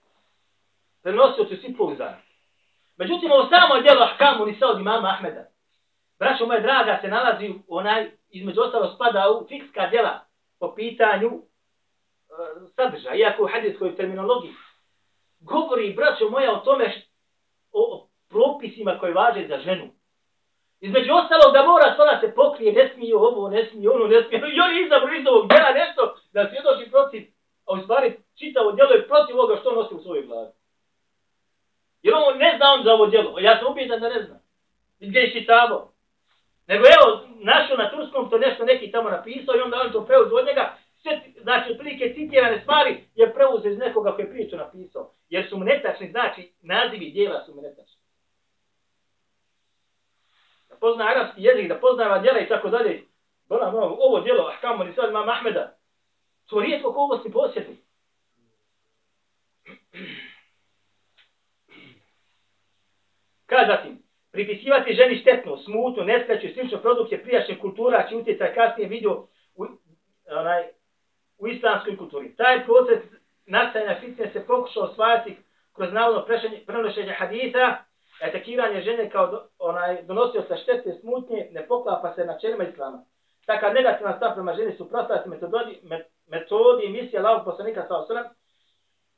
[1.02, 2.16] prenosio se svi pouzdani.
[2.96, 5.46] Međutim, ovo samo djelo Ahkamu ni od imama Ahmeda.
[6.18, 10.26] Braćo moje draga se nalazi onaj, između ostalo spada u fikska djela
[10.60, 11.40] po pitanju e,
[12.76, 14.52] sadržaj, iako u hadijskoj terminologiji,
[15.44, 17.08] govori, braćo moja, o tome što,
[17.72, 19.86] o, o propisima koji važe za ženu.
[20.80, 24.38] Između ostalog da mora sada se pokrije, ne smije ovo, ne smije ono, ne smije,
[24.54, 26.02] i on izabro iz ovog djela nešto
[26.32, 27.22] da svjedoči protiv,
[27.66, 30.50] a u stvari čitavo djelo je protiv ovoga što nosi u svojoj glavi.
[32.02, 34.38] Jer on ne zna on za ovo djelo, ja sam ubijetan da ne zna.
[35.00, 35.92] Gdje je čitavo.
[36.66, 37.06] Nego evo,
[37.52, 40.76] našo na turskom to nešto neki tamo napisao i onda on to preuz od njega
[41.02, 45.13] sve, znači, otprilike citirane stvari je preuzeo iz nekoga koji je priču napisao.
[45.28, 48.00] Jer su mu netačni, znači, nazivi dijela su mu netačni.
[50.68, 53.02] Da pozna arapski jezik, da poznava djela i tako dalje.
[53.48, 55.76] Bola, no, ovo djelo, ah, kamo, ni sad imam Ahmeda,
[56.46, 57.84] to rijetko kogo si posjeti.
[63.46, 68.88] Kada zatim, pripisivati ženi štetnu, smutu, nesreću i slično produkcije prijašnje kultura, čiji utjecaj kasnije
[68.88, 69.66] vidio u,
[70.30, 70.64] onaj,
[71.38, 72.36] u islamskoj kulturi.
[72.36, 72.98] Taj proces
[73.46, 75.36] nastajanja fitne se pokušao osvajati
[75.72, 76.26] kroz navodno
[76.66, 77.76] prenošenje hadisa,
[78.20, 83.04] etekiranje žene kao do, onaj donosio sa štete smutnje, ne poklapa se na čelima islama.
[83.46, 85.80] Takav negativna stav prema ženi su prostavati metodi,
[86.26, 88.24] metodi i misija lavog poslanika sa osram,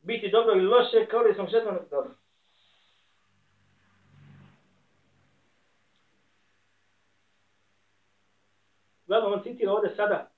[0.02, 2.10] biti dobro ili loše, kao li smo žetno dobro.
[9.06, 10.30] Uglavnom, on citira ovdje sada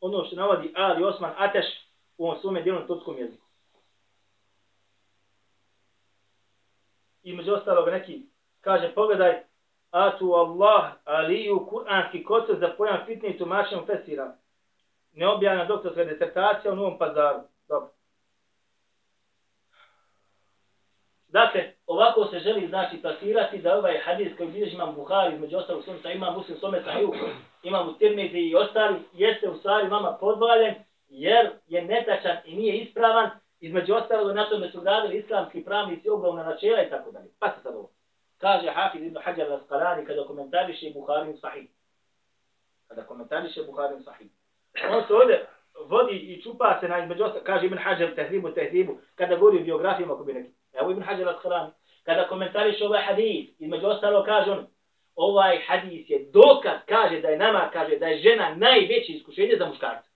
[0.00, 1.83] ono što navodi Ali Osman Ateš
[2.18, 3.46] u ovom svome dijelom turskom jeziku.
[7.22, 8.26] I među ostalog neki
[8.60, 9.42] kaže, pogledaj,
[9.90, 14.36] Atu Allah Aliju kuranski koncept za pojam fitne i tumačenju fesira.
[15.12, 17.40] Neobjavna doktorska disertacija u Novom pazaru.
[17.68, 17.90] Dobro.
[21.28, 25.84] Dakle, ovako se želi znači plasirati da ovaj hadis koji bilježi imam Buhari, među ostalog
[25.84, 27.12] sunca, imam muslim svome sahiju,
[27.62, 30.74] imam u Tirmizi i ostali, jeste u stvari vama podvaljen,
[31.16, 36.44] jer je netačan i nije ispravan, između ostalog na tome su gradili islamski pravnici ogromna
[36.44, 37.28] načela i tako dalje.
[37.40, 37.90] Pa se sad ovo.
[38.38, 41.68] Kaže Hafiz ibn Hajar al-Sqalani kada komentariše Buhari sahih.
[42.88, 44.30] Kada komentariše Buhari sahih.
[44.90, 45.46] On se ovdje
[45.86, 49.64] vodi i čupa se na između ostalog, kaže Ibn Hajar tehribu tehribu, kada govori o
[49.64, 50.50] biografijama, ako bi neki.
[50.72, 51.70] Evo Ibn Hajar al-Sqalani.
[52.02, 54.66] kada komentariše ovaj hadis, između ostalog kaže on,
[55.14, 59.66] ovaj hadis je dokaz, kaže da je nama, kaže da je žena najveće iskušenje za
[59.66, 60.13] muškarca.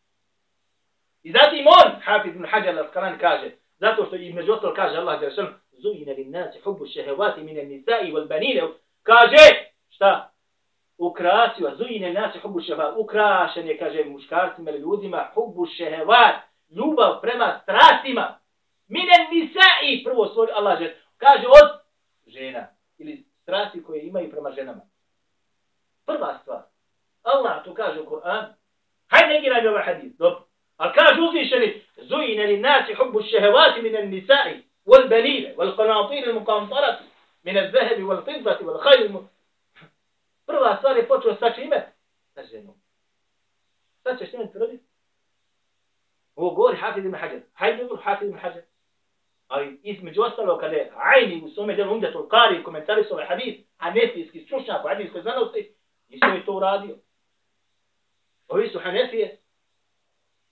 [1.22, 5.46] I zatim on, Hafiz ibn Hajar al-Asqalan kaže, zato što između ostalo kaže Allah Đeršan,
[5.72, 8.62] zujine lin nasi hubu šehevati mine nisai wal banine,
[9.02, 10.33] kaže, šta?
[10.98, 16.38] Ukrasio, zujine nasi hubu šehevati, ukrašen je, kaže, muškarcima ili ljudima, hubu šehevati,
[16.70, 18.38] ljubav prema strastima,
[18.88, 21.81] mine nisai, prvo svoj Allah Đeršan, kaže od
[22.26, 22.66] žena,
[22.98, 24.81] ili strasti koje imaju prema ženama.
[26.07, 26.62] Prva stvar,
[27.22, 28.44] Allah to kaže u Kur'an,
[29.07, 30.47] hajde negiraj ovaj hadis, dobro.
[30.78, 36.34] Ali kaže uzvišeni, zujine li nasi hubbu šehevati mine nisai, wal banine, wal qanatir il
[36.34, 37.04] muqantarati,
[37.44, 39.28] mine zehebi, wal fiddati, wal hajli mu...
[40.46, 41.92] Prva stvar je počeo sa čime?
[42.34, 42.74] Sa ženom.
[44.00, 44.84] Šta ćeš time tvrditi?
[46.36, 47.40] Ovo govori Hafiz ibn Hajar.
[47.52, 48.62] Hajde govori Hafiz ibn Hajar.
[49.48, 53.54] Ali između ostalo kada je Ajni u svome delu Umdetul Qari komentari su ovaj hadis,
[53.76, 55.74] hanefijski stručnjak u hadijskoj znanosti,
[56.08, 56.96] isto je to uradio.
[58.48, 59.38] Ovi su hanefije,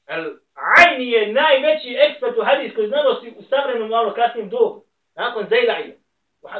[0.06, 4.84] El Ajni je najveći ekspert u hadijskoj znanosti u savremenom malo kasnijem dobu.
[5.14, 5.98] Nakon Zejlaije.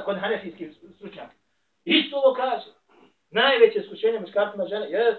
[0.05, 1.35] Kod hanefijskih stručnjaka.
[1.85, 2.67] Isto ovo kaže.
[3.31, 4.91] Najveće iskušenje muškarcima žene.
[4.91, 5.17] Jes.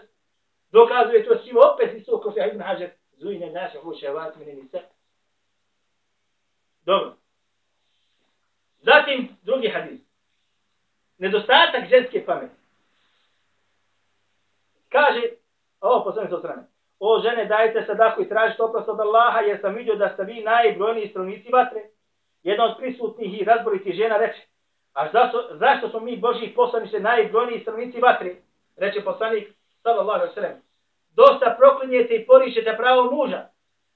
[0.71, 2.89] Dokazuje to svima opet isto ko se Ibn Hajar.
[3.17, 4.69] Zujne naše huše vat mine ni.
[6.85, 7.15] Dobro.
[8.79, 10.01] Zatim drugi hadis.
[11.17, 12.55] Nedostatak ženske pameti.
[14.89, 15.21] Kaže,
[15.81, 16.63] ovo poslednje to strane.
[16.99, 20.43] O žene, dajte sadaku i tražite oprost od Allaha, jer sam vidio da ste vi
[20.43, 21.81] najbrojniji stranici vatre.
[22.43, 24.41] Jedna od prisutnih i razboritih žena reče,
[24.93, 28.35] a zašto, zašto smo mi Boži poslanice najbrojniji stranici vatre?
[28.77, 29.47] Reče poslanik,
[29.83, 30.61] sallallahu alaihi sallam,
[31.15, 33.47] dosta proklinjete i porišete pravo muža.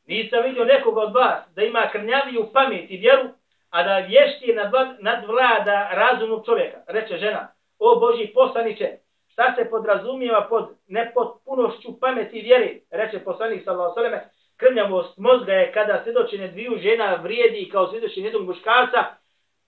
[0.08, 3.30] Nisam vidio nekoga od vas da ima krnjaviju pamet i vjeru,
[3.70, 4.56] a da vještije
[5.00, 6.78] nadvlada razumnog čovjeka.
[6.88, 7.48] Reče žena,
[7.80, 8.98] o Boži poslaniče,
[9.32, 15.54] šta se podrazumijeva pod nepotpunošću pameti i vjere, reče poslanik sallallahu alejhi ve krnjavost mozga
[15.54, 19.00] je kada svjedočenje dviju žena vrijedi kao svjedočenje jednog muškarca,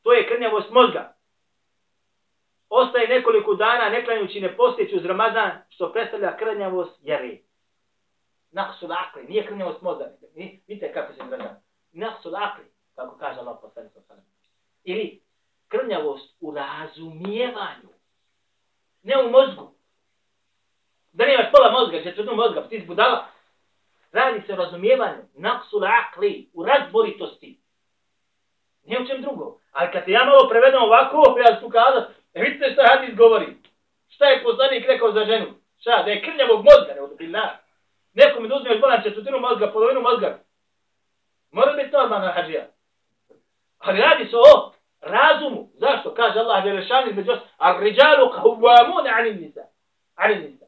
[0.04, 1.14] to je krnjavost mozga.
[2.70, 7.44] Ostaje nekoliko dana neklanjući ne postići uz Ramazan, što predstavlja krnjavost vjeri.
[8.52, 10.06] Nahsul akli, nije krnjavost mozga.
[10.68, 11.56] Vidite kako se izražava.
[11.92, 14.94] Nahsul akli, kako kaže Allah poslanik sallallahu alejhi ve.
[14.94, 15.22] Ili
[15.68, 17.93] krnjavost u razumijevanju
[19.04, 19.74] ne u mozgu.
[21.12, 23.28] Da nemaš pola mozga, četvrtu mozga, pa ti si budala.
[24.12, 27.60] Radi se o razumijevanju, naksul akli, u razboritosti.
[28.86, 29.60] Ne u čem drugo.
[29.72, 33.58] Ali kad te ja malo prevedem ovako, ja ću kazat, e vidite šta hadis govori.
[34.10, 35.54] Šta je poslanik rekao za ženu?
[35.80, 37.58] Šta, da je krljavog mozga, ne odbila.
[38.14, 40.40] Neko mi dozme još bolan četvrtinu mozga, polovinu mozga.
[41.52, 42.68] Mora biti normalna hađija.
[43.78, 45.70] Ali radi se o razumu.
[45.74, 46.14] Zašto?
[46.14, 49.62] Kaže Allah Đelešan između os, Ar-riđalu kavamune anin nisa.
[50.16, 50.66] Anin nisa.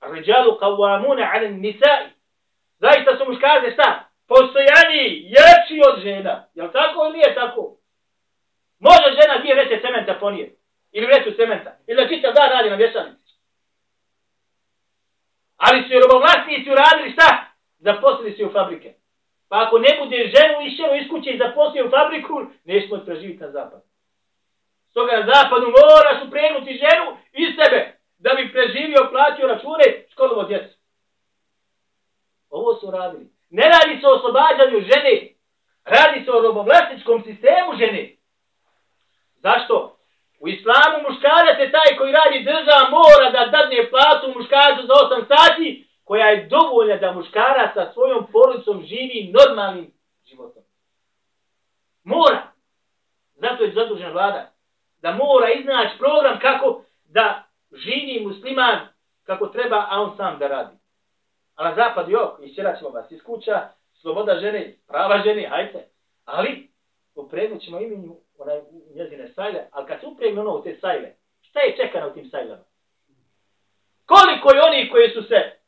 [0.00, 1.92] Ar-riđalu kavamune anin nisa.
[2.78, 4.04] Zaista su muškarze šta?
[4.28, 6.46] Postojani, jači od žena.
[6.54, 7.76] Jel tako ili je tako?
[8.78, 10.56] Može žena dvije vreće cementa ponije.
[10.92, 11.76] Ili veću cementa.
[11.86, 13.34] Ili da čitav dan radi na vješanici.
[15.56, 17.46] Ali su i robovlasnici uradili šta?
[17.78, 18.94] Zaposlili se u fabrike.
[19.50, 22.34] Pa ako ne bude ženu išćeno iz kuće i zaposlio u fabriku,
[22.64, 23.82] nećemo preživiti na zapad.
[24.90, 27.80] Stoga na zapadu moraš upregnuti ženu i sebe,
[28.18, 30.74] da bi preživio, platio račune, školovo djecu.
[32.50, 33.26] Ovo su radili.
[33.50, 35.14] Ne radi se o oslobađanju žene,
[35.84, 38.16] radi se o robovlasničkom sistemu žene.
[39.36, 39.96] Zašto?
[40.40, 45.24] U islamu muškarac je taj koji radi država mora da dadne platu muškarcu za 8
[45.32, 49.92] sati, koja je dovoljna da muškara sa svojom porodicom živi normalnim
[50.24, 50.62] životom.
[52.04, 52.42] Mora.
[53.34, 54.52] Zato je zadužena vlada.
[55.02, 58.78] Da mora iznaći program kako da živi musliman
[59.22, 60.76] kako treba, a on sam da radi.
[61.54, 63.68] A na zapad, jok, isćerat ćemo vas iz kuća,
[64.00, 65.88] sloboda žene, prava žene, hajte.
[66.24, 66.68] Ali,
[67.14, 68.60] upregnut ćemo imenju onaj,
[68.94, 72.30] njezine sajle, ali kad se upregne ono u te sajle, šta je čekano u tim
[72.30, 72.64] sajlama?
[74.06, 75.59] Koliko je oni koji su se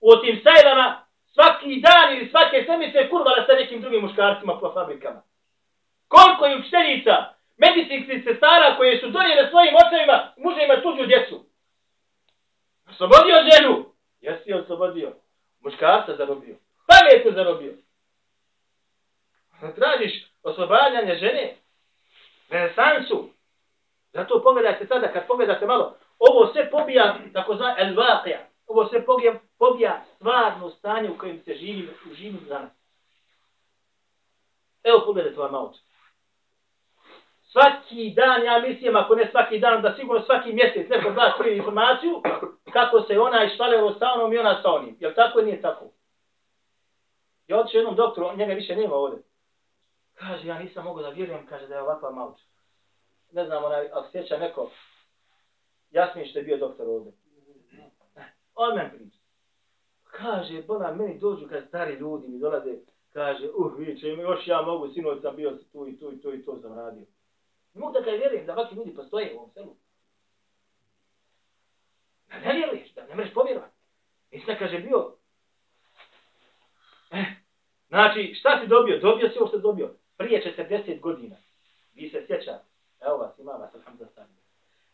[0.00, 5.22] u tim sajlama svaki dan ili svake sedmice kurvala sa nekim drugim muškarcima po fabrikama.
[6.08, 7.14] Koliko je učiteljica,
[7.56, 11.44] medicinskih sestara koje su donijele svojim očevima, mužima tuđu djecu.
[12.90, 13.84] Oslobodio ženu.
[14.20, 15.12] Jesi je oslobodio.
[15.60, 16.56] Muškarca zarobio.
[16.88, 17.72] Pametno zarobio.
[19.76, 21.54] Tražiš oslobađanje žene.
[22.50, 23.30] Renesansu.
[24.12, 28.49] Zato pogledajte sada, kad pogledate malo, ovo sve pobija, tako zna, el vaqija.
[28.70, 32.72] Ovo sve pobija, pobija stvarno stanje u kojem se živimo, u živim danas.
[34.84, 35.74] Evo pogledajte ovaj vam malo.
[37.42, 41.56] svaki dan, ja mislim, ako ne svaki dan, da sigurno svaki mjesec neko da prije
[41.56, 42.22] informaciju,
[42.72, 44.96] kako se ona išvalila sa onom i ona sa onim.
[45.00, 45.84] Jel tako ili nije tako?
[47.46, 49.22] Ja odšao jednom doktoru, on njega više nema ovdje.
[50.14, 52.44] Kaže, ja nisam mogao da vjerujem, kaže da je ovakva malča.
[53.32, 54.70] Ne znam, onaj, ako sjeća neko,
[55.90, 57.12] jasnije što je bio doktor ovdje.
[58.60, 59.18] Odmah priča.
[60.04, 62.70] Kaže, bola, meni dođu kad stari ljudi mi dolaze,
[63.12, 66.44] kaže, uh, viće, još ja mogu, sinoć sam bio tu i tu i tu i
[66.44, 67.06] to sam radio.
[67.74, 69.76] Ne mogu da kaj vjerujem da ovakvi ljudi postoje u ovom selu.
[72.28, 73.74] Da ne vjeruješ, da ne mreš povjerovati.
[74.46, 75.16] sad kaže, bio...
[77.10, 77.24] Eh,
[77.88, 78.98] znači, šta si dobio?
[78.98, 79.94] Dobio si ovo što si dobio.
[80.16, 81.36] Prije 40 godina.
[81.94, 82.64] Vi se sjećate.
[83.00, 84.26] Evo vas, ima vas, alhamdulillah.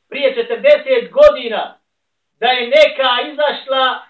[0.08, 1.78] Prije 40 godina
[2.40, 4.02] da je neka izašla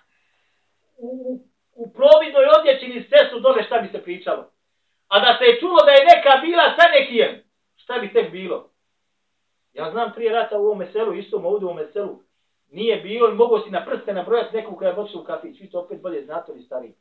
[0.97, 1.41] u,
[1.74, 4.51] u providnoj odjećini sve su dole šta bi se pričalo.
[5.09, 7.43] A da se je čulo da je neka bila sa nekijem,
[7.77, 8.70] šta bi tek bilo?
[9.72, 12.18] Ja znam prije rata u ovom selu, istom ovdje u ovom selu,
[12.70, 15.61] nije bilo i mogo si na prste nabrojati nekog kada je došla u kafić.
[15.61, 16.95] Vi to opet bolje znate li stari.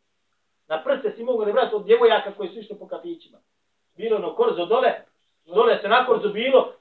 [0.67, 3.37] Na prste si mogo nabrojati od djevojaka koji su išli po kafićima.
[3.97, 4.93] Bilo ono korzo dole,
[5.45, 6.73] dole se na korzo bilo,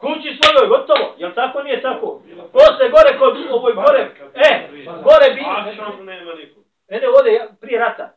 [0.00, 2.22] kući svojoj, gotovo, jel tako nije tako?
[2.52, 4.02] Posle gore kod ovoj gore,
[4.34, 4.50] e,
[5.06, 5.42] gore bi...
[6.88, 8.16] Ne, ne, ovdje prije rata.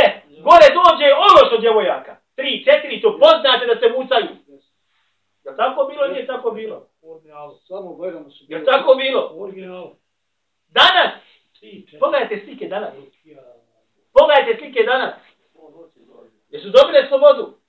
[0.00, 2.16] E, gore dođe ono što djevojaka.
[2.36, 4.28] Tri, četiri, to poznate da se mucaju.
[5.44, 6.86] Jel tako bilo, nije tako bilo?
[7.68, 9.32] Samo gledamo su Jel tako bilo?
[9.34, 9.90] Original.
[10.68, 11.12] Danas,
[12.00, 12.94] pogledajte slike danas.
[14.12, 15.14] Pogledajte slike danas.
[16.50, 17.62] Jesu dobile slobodu?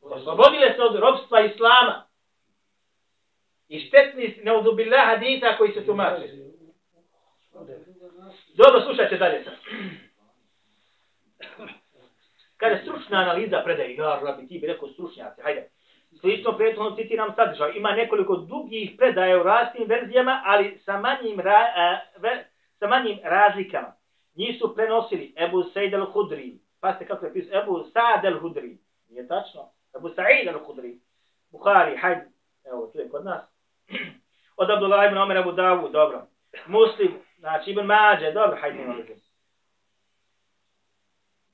[0.00, 2.03] Oslobodile se od robstva islama.
[3.68, 6.28] I štetni neudubila hadita koji se tumače.
[8.54, 9.54] Dobro, slušajte dalje sad.
[12.56, 15.68] Kada stručna analiza predaje, ja, rabi, ti bi rekao stručnjaci, hajde.
[16.20, 17.72] Slično prethodno ono, citiram sadržaj.
[17.76, 22.44] Ima nekoliko dugih predaja u različitim verzijama, ali sa manjim, ra, a, ve,
[22.78, 23.92] sa manjim razlikama.
[24.36, 26.58] Njih su prenosili Ebu Sejid al-Hudri.
[26.80, 28.76] Pazite kako je pisao, Ebu Sa'd al-Hudri.
[29.08, 29.68] Nije tačno?
[29.96, 30.98] Ebu Sa'id al-Hudri.
[31.50, 32.26] Bukhari, hajde.
[32.64, 33.53] Evo, tu je kod nas.
[34.56, 36.26] Od Abdullah ibn Omer Abu Dawud, dobro.
[36.66, 39.14] Muslim, znači Ibn Mađe, dobro, hajde nema veze.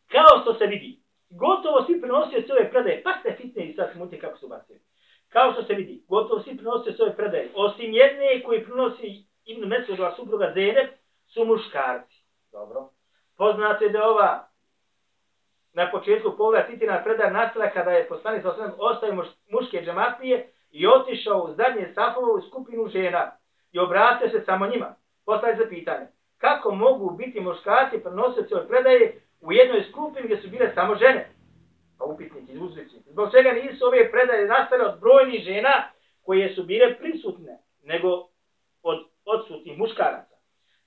[0.09, 1.01] Kao što se vidi,
[1.31, 4.81] gotovo svi prenosio se ove predaje, pa ste fitne i sad smutite kako su bacili.
[5.29, 9.69] Kao što se vidi, gotovo svi prenosio se ove predaje, osim jedne koji prenosi Ibn
[9.69, 10.89] Mesudova supruga Zeneb,
[11.27, 12.25] su muškarci.
[12.53, 12.89] Dobro.
[13.37, 14.49] Poznato je da ova
[15.73, 20.53] na početku pogleda Titina predaj nastala kada je poslanik sa osnovim ostavio muš, muške džematlije
[20.73, 23.33] i otišao u zadnje safovo skupinu žena
[23.73, 24.95] i obratio se samo njima.
[25.27, 26.07] Postavio se pitanje,
[26.39, 31.31] kako mogu biti muškarci prenosioci od predaje u jednoj skupini gdje su bile samo žene?
[31.99, 33.03] Pa upitnik i uzvičnik.
[33.07, 35.91] Zbog čega nisu ove predaje nastale od brojnih žena
[36.23, 38.09] koje su bile prisutne, nego
[38.83, 40.37] od odsutnih muškaraca.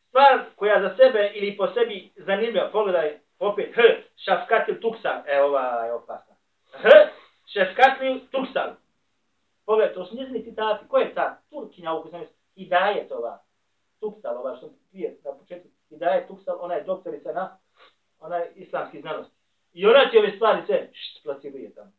[0.07, 3.81] Stvar koja za sebe ili po sebi zanimljiva, pogledaj opet H,
[4.25, 6.36] šafkatil tuksal, e ova je opasna.
[6.71, 6.89] H,
[7.53, 8.69] šafkatil tuksal.
[9.66, 10.88] Pogledaj, to su njezini citati.
[10.88, 11.41] Ko je ta?
[11.49, 12.24] Turkinja ovu koja
[12.55, 13.43] Hidajet ova.
[13.99, 15.70] Tuksal, ova što prije na početku.
[15.89, 17.57] Hidajet tuksal, ona je doktorica na
[18.24, 19.36] ona je islamski znanosti.
[19.74, 21.91] I ona će ove stvari sve št, plasiruje tamo.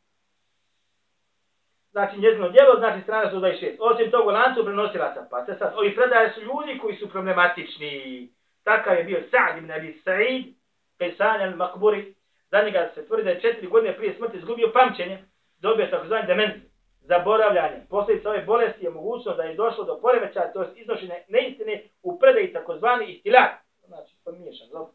[1.90, 3.76] Znači, njezino djelo, znači strana 126.
[3.78, 8.28] Osim tog u lancu prenosilaca, pa se sad, ovi predaje su ljudi koji su problematični.
[8.62, 10.54] Takav je bio Sa'd ibn Abi Sa'id,
[10.98, 12.14] Pesan al-Makburi.
[12.50, 15.24] Za njega se tvrdi da je četiri godine prije smrti izgubio pamćenje,
[15.58, 16.70] dobio takozvani demenciju
[17.04, 17.76] zaboravljanje.
[17.90, 22.18] Posljedica ove bolesti je mogućnost da je došlo do poremećaja, to je iznošenje neistine u
[22.18, 23.50] predaji takozvani istilak.
[23.86, 24.92] Znači, pomiješan, dobro.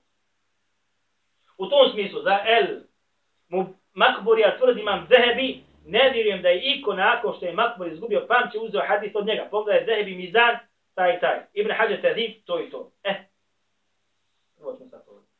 [1.57, 2.65] U tom smislu, za El
[3.49, 8.25] mu Makburija tvrdi imam Zehebi, ne vjerujem da je iko nakon što je Makbur izgubio
[8.27, 9.47] pamće uzeo hadis od njega.
[9.51, 10.57] Pogledaj Zehebi Mizan,
[10.95, 11.39] taj i taj.
[11.53, 12.91] Ibn Hađe Tazib, to i to.
[13.03, 13.15] Eh,
[14.61, 15.31] ovo ćemo sad povedati.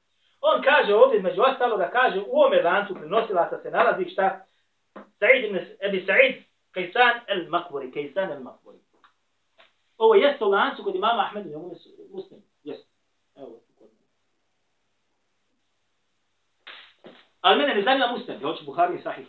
[0.42, 4.46] On kaže ovdje, među ostalo da kaže, u ome lancu prenosilaca se nalazi šta?
[5.20, 8.80] Sa'id ibn Ebi Sa'id, Kajsan el Makburi, Kajsan el Makburi.
[9.98, 11.76] Ovo jeste u lancu kod imama Ahmedu, njemu
[12.12, 12.42] muslim.
[12.64, 12.88] Jeste.
[13.36, 13.62] Evo.
[17.42, 19.28] Ali mene ne zanima muslim, ja hoću Buhari i Sahih.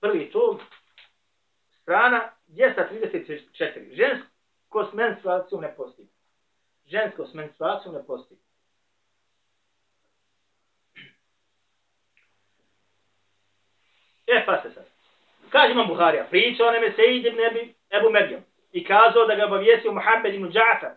[0.00, 0.58] Prvi tom,
[1.82, 3.94] strana 234.
[3.94, 6.08] Žensko s menstruacijom ne postoji.
[6.84, 8.40] Žensko s menstruacijom ne postoji.
[14.36, 14.84] E, pa se sad.
[15.50, 17.38] Kaže imam Buharija, pričao nam je Sejid ibn
[17.90, 18.40] Ebu Medjom
[18.72, 20.94] i kazao da ga obavijesio Muhammed ibn Džafar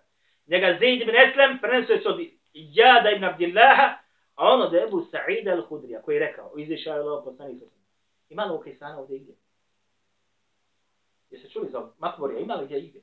[0.48, 2.20] njega Zaid ibn Eslem prenesao se od
[2.54, 4.04] Jada ibn Abdillaha,
[4.36, 7.66] A ono da Ebu Sa'ida al-Hudrija, koji je rekao, izvišao je Allah poslanik sa
[8.30, 9.36] Ima li ovo Kajsana ovdje igdje?
[11.30, 12.40] Jeste čuli za Makborija?
[12.40, 13.02] Ima li gdje igdje?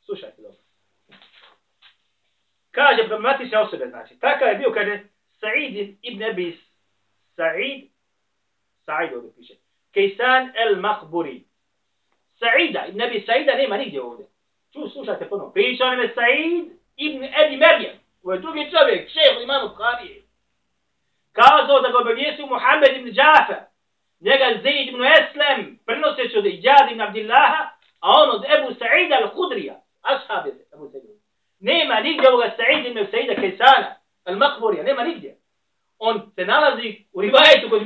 [0.00, 0.58] Slušajte dobro.
[2.70, 4.18] Kaže problematične osobe, znači.
[4.18, 5.04] Takav je bio, kaže,
[5.40, 6.58] Sa'id ibn Abi
[7.36, 7.88] Sa'id,
[8.88, 9.54] سعيد ودو فيشة
[9.94, 11.46] كيسان المخبوري
[12.40, 14.24] سعيدة النبي سعيدة ليه مريض يا ودو
[14.74, 17.98] شو سوشا تفنو فيشان من سعيد ابن أبي مريم.
[18.24, 18.70] ودو في
[19.08, 20.24] شيخ إمام القاري
[21.34, 23.60] كازو تقول بيسي محمد بن جعفر.
[24.22, 25.78] نيجا زيد بن أسلم.
[25.88, 27.70] برنوسي شد إجاد بن عبد الله.
[28.04, 31.20] أونو أبو سعيد الخدرية أصحاب أبو سعيد.
[31.62, 33.96] نيما نيجا سعيد بن سعيد كيسانة
[34.28, 35.36] المقبورية نيما نيجا
[36.00, 37.84] ون تنالزي ورواية كل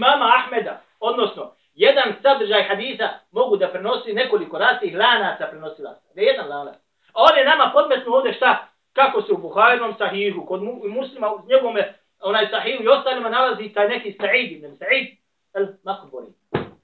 [1.03, 6.07] odnosno, jedan sadržaj hadisa mogu da prenosi nekoliko rastih lanaca prenosilaca.
[6.15, 6.77] Da je jedan lanac.
[7.15, 8.69] A on je nama podmetno ovdje šta?
[8.93, 13.69] Kako se u Buharinom sahihu, kod mu, muslima, u njegome onaj sahihu i ostalima nalazi
[13.69, 15.17] taj neki Sa'id ibn Sa'id
[15.55, 16.33] al-Makbori.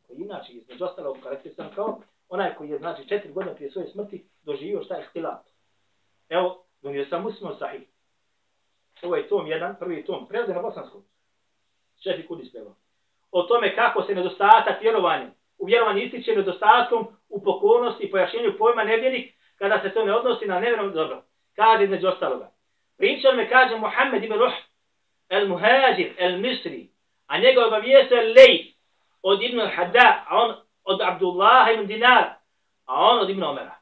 [0.07, 4.25] Koji inače, između ostalog, karakterisan kao onaj koji je, znači, četiri godine prije svoje smrti
[4.43, 5.43] doživio šta je htilat.
[6.29, 7.89] Evo, donio sam muslimo sahih.
[9.03, 11.03] Ovo je tom jedan, prvi tom, prevode na bosanskom.
[12.03, 12.75] Šefi Kudis prevod.
[13.31, 18.85] O tome kako se nedostatak vjerovanja, u vjerovanju ističe nedostatkom u pokornosti i pojašnjenju pojma
[18.85, 21.22] nevjernik, kada se to ne odnosi na nevjerom dobro.
[21.57, 22.51] Kaže između ostaloga.
[22.99, 24.53] Pričao me, kaže Muhammed ibn Ruh,
[25.29, 26.89] el Muhajir el misri,
[27.26, 28.72] a njega obavijese Lej
[29.22, 30.55] od Ibn Hadda, a on
[30.85, 32.24] od Abdullah ibn Dinar,
[32.87, 33.79] a on od Ibn Omera.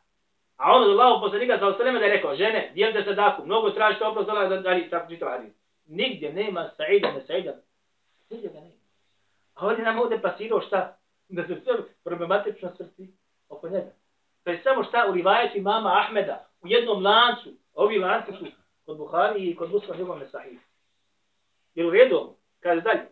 [0.56, 4.04] A on od Allahog poslanika sa osaleme da je rekao, žene, dijelite sadaku, mnogo tražite
[4.04, 5.52] oprost Allah da li tako čitav hadis.
[5.86, 7.52] Nigdje nema Sa'ida, ne Sa'ida.
[8.30, 8.75] Nigdje ga nema.
[9.56, 10.98] A ovdje nam ovdje pasirao šta?
[11.28, 13.12] Da se sve problematično srci
[13.48, 13.90] oko njega.
[14.44, 18.46] To je samo šta u rivajetu mama Ahmeda, u jednom lancu, ovi lanci su
[18.84, 20.58] kod Buhari i kod Muslima njegov nesahih.
[21.74, 23.06] Jer u redu, kaže dalje.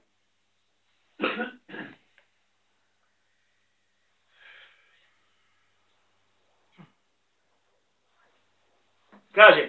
[9.35, 9.69] kaže,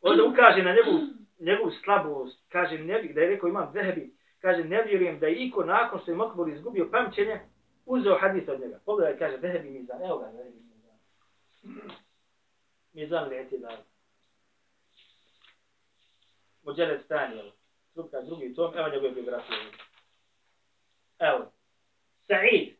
[0.00, 1.06] ovdje ukaže na njegovu,
[1.38, 5.34] njegovu slabost, kaže, ne bih, da je rekao imam zehebi, kaže, ne vjerujem da je
[5.34, 7.40] iko nakon što je Mokbul izgubio pamćenje,
[7.86, 8.78] uzeo hadis od njega.
[8.84, 11.96] Pogledaj, kaže, zehebi mizan, evo ga, zehebi mizan.
[12.92, 13.84] Mizan leti da.
[16.62, 17.52] Mođele stani, evo.
[17.94, 19.58] Druga, drugi tom, evo njegove biografije.
[21.18, 21.52] Evo.
[22.28, 22.74] Sa'id.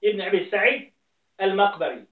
[0.00, 0.90] Ibn Abi Sa'id
[1.38, 2.04] al-Makbari.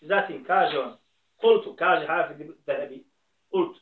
[0.00, 0.96] Zatim kaže on,
[1.36, 3.04] kultu, kaže Hafid Zahabi,
[3.50, 3.80] kultu.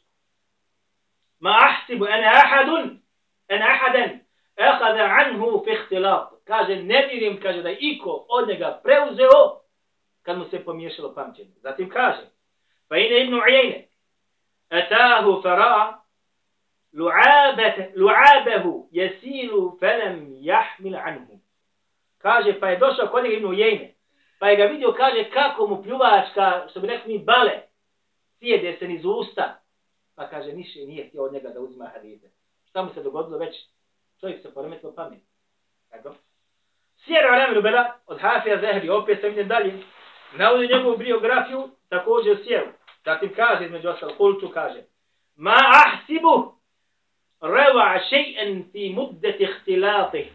[1.40, 3.00] Ma ahsibu ana ahadun,
[3.48, 4.20] ena ahadan,
[4.56, 6.28] ehada anhu fi ihtilaf.
[6.44, 9.60] Kaže, ne vidim, kaže da iko od njega preuzeo
[10.22, 11.52] kad mu se pomiješalo pamćenje.
[11.62, 12.22] Zatim kaže,
[12.88, 13.88] fa ine ibn Ujajne,
[14.70, 15.98] etahu fara,
[17.96, 21.40] lu'abahu jesilu felem jahmil anhu.
[22.18, 23.96] Kaže, pa je došao kod njega ibn Ujajne,
[24.38, 27.60] Pa je ga vidio, kaže, kako mu pljuvačka, što bi rekli mi, bale,
[28.38, 29.60] sjede se niz usta.
[30.16, 32.30] Pa kaže, niše nije htio od njega da uzima hadite.
[32.68, 33.56] Šta mu se dogodilo već?
[34.20, 35.20] Čovjek se poremetilo pamet.
[35.90, 36.14] Tako?
[36.96, 39.82] Sjera Alaminu Bela, od Hafija Zehri, opet sam idem dalje,
[40.36, 42.66] navodi njegovu biografiju, također sjeru.
[43.04, 44.82] Zatim kaže, između ostalo, kultu kaže,
[45.36, 45.56] Ma
[45.86, 46.54] ahsibu
[47.40, 50.32] reva še'en fi muddeti ihtilatih,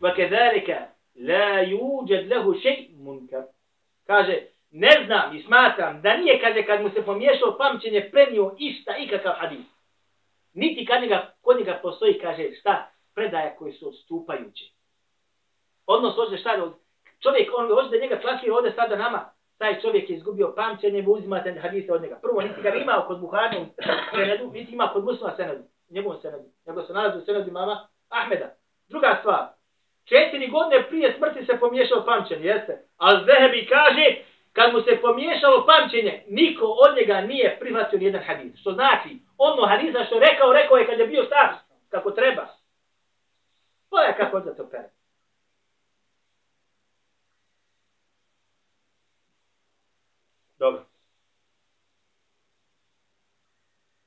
[0.00, 3.42] wa kedalika la yuđed lehu šej munkar.
[4.06, 4.40] Kaže,
[4.72, 9.32] ne znam i smatram da nije, kaže, kad mu se pomiješao pamćenje, prenio išta ikakav
[9.36, 9.66] hadis.
[10.54, 14.72] Niti kad njega, kod njega postoji, kaže, šta, predaja koji su odstupajući.
[15.86, 16.72] Odnos hoće šta,
[17.22, 21.06] čovjek, on hoće da njega plasira ovdje sada nama, taj čovjek je izgubio pamćenje, vi
[21.08, 22.18] uzimate hadise od njega.
[22.22, 23.66] Prvo, niti ga imao kod Buhari u
[24.14, 28.54] senedu, niti ima kod muslima senedu, njegovom senedu, nego se nalazi u senedu mama Ahmeda.
[28.88, 29.46] Druga stvar,
[30.04, 32.84] četiri godine prije smrti se pomiješao pamćenje, jeste?
[32.96, 34.16] Ali Zehebi kaže,
[34.52, 38.60] kad mu se pomiješalo pamćenje, niko od njega nije prihvatio nijedan hadis.
[38.60, 41.48] Što znači, ono hadisa što rekao, rekao je kad je bio star,
[41.88, 42.46] kako treba.
[43.90, 44.90] To je kako da to pere.
[50.58, 50.84] Dobro.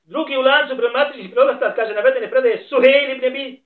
[0.04, 3.62] Drugi u lancu problematičnih prelasta, kaže, navedene predaje Suhejl ibn Abi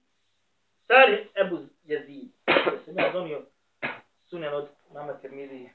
[0.87, 2.29] Sari Ebu Jezid.
[2.47, 3.43] Da sam ja donio
[4.29, 5.71] sunen od mama Termizije.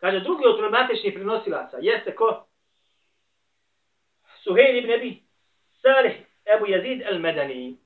[0.00, 2.46] Kaže, drugi od problematičnih prenosilaca jeste ko?
[4.42, 5.22] Suhejl ibn Abi
[5.82, 6.16] Salih
[6.56, 7.76] Ebu Jezid al-Medani.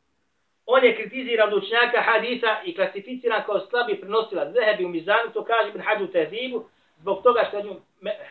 [0.66, 5.68] On je kritizirao dučnjaka hadisa i klasificiran kao slabi prenosilac Zehebi u Mizanu, to kaže
[5.68, 6.64] Ibn Hađu Tezibu,
[7.02, 7.80] Zbog toga što je nju...
[8.00, 8.10] Me.
[8.10, 8.30] Eh,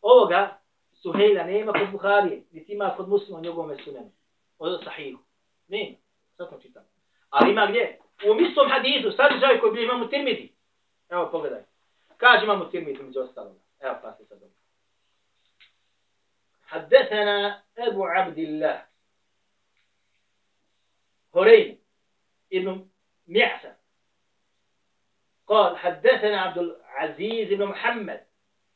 [0.00, 0.58] Ovoga
[1.02, 4.10] Suhejla nema kod Buharije, niti ima kod muslima njegovome sunenu.
[4.58, 5.18] Od sahihu.
[5.68, 5.96] Nema.
[6.36, 6.82] Sad to čitam.
[7.30, 7.98] Ali ima gdje?
[8.26, 10.53] U istom hadisu, sadržaj koji bi imam u Tirmidi.
[11.14, 11.62] Evo, pogledaj.
[12.16, 13.58] Kaže imam u Tirmidi, među ostalom.
[13.80, 14.54] Evo, pa se sad dobro.
[16.66, 18.86] حدثنا أبو عبد الله
[21.34, 21.78] هريم
[22.52, 22.88] ابن
[23.26, 23.74] معسى
[25.46, 28.26] قال حدثنا عبد العزيز بن محمد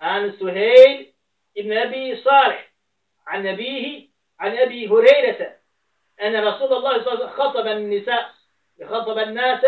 [0.01, 1.13] عن سهيل
[1.57, 2.73] ابن أبي صالح
[3.27, 4.09] عن أبيه
[4.39, 5.57] عن أبي هريرة
[6.23, 8.35] أن رسول الله صلى الله عليه وسلم خطب النساء
[8.85, 9.65] خطب الناس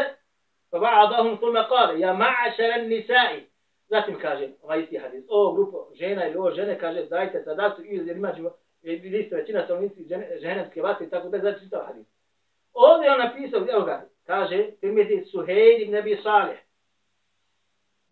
[0.72, 3.42] فبعضهم ثم قال يا معشر النساء
[3.90, 8.02] Zatim kaže, ovaj isti hadis, o grupo žena ili o žene, kaže, dajte sadatu i
[8.08, 8.50] jer imađu,
[8.82, 10.08] vi ste većina stanovnici
[10.42, 12.08] ženevske vatre i tako da, znači čitav hadis.
[12.74, 16.58] Ovdje je on napisao, evo ga, kaže, Tirmidhi Suhejl ibn Abi Saleh.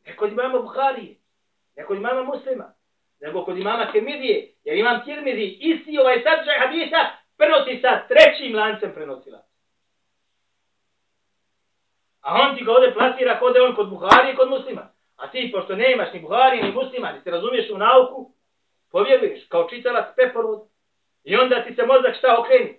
[0.06, 1.16] Ne kod imama Buharije,
[1.76, 2.74] ne kod imama Muslima,
[3.22, 7.00] nego kod imama Tirmidhije, jer imam Tirmidhi, isti ovaj sadržaj hadisa,
[7.38, 9.44] prenosi sa trećim lancem prenosila.
[12.29, 14.91] A on ti ga ovdje plasira kod je on kod Buhari i kod Muslima.
[15.17, 18.33] A ti, pošto nemaš ni Buhari, ni Muslima, ni se razumiješ u nauku,
[18.91, 20.69] povjeruješ kao čitalac peporod
[21.25, 22.79] i onda ti se mozak šta okreni.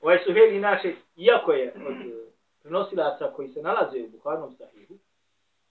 [0.00, 2.32] Ovaj Suheli naše, iako je od eh,
[2.62, 4.94] prenosilaca koji se nalaze u Buharnom sahihu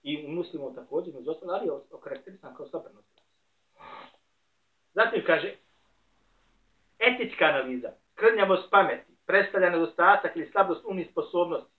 [0.02, 3.22] i u muslimu također, među ostalo, ali je okarakterisan kao sva prenosilaca.
[4.92, 5.54] Zatim kaže,
[6.98, 11.74] etička analiza, krnjavost pameti, predstavlja nedostatak ili slabost umnih sposobnosti.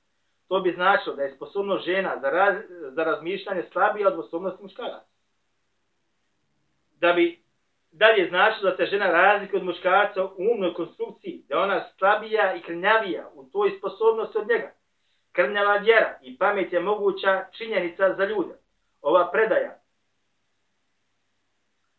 [0.48, 5.10] To bi značilo da je sposobnost žena za, raz, za razmišljanje slabija od sposobnosti muškaraca.
[7.00, 7.46] Da bi
[7.92, 12.62] dalje značilo da se žena razlikuje od muškarca u umnoj konstrukciji, da ona slabija i
[12.62, 14.72] krnjavija u toj sposobnosti od njega.
[15.32, 18.54] Krnjava vjera i pamet je moguća činjenica za ljude.
[19.02, 19.80] Ova predaja,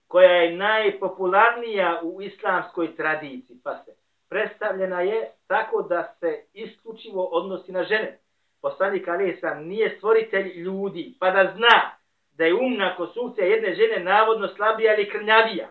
[0.07, 3.93] koja je najpopularnija u islamskoj tradiciji, pa se,
[4.29, 8.19] predstavljena je tako da se isključivo odnosi na žene.
[8.63, 11.97] Poslanik Alisa nije stvoritelj ljudi, pa da zna
[12.31, 15.69] da je umna konstrukcija jedne žene navodno slabija ili krnjavija.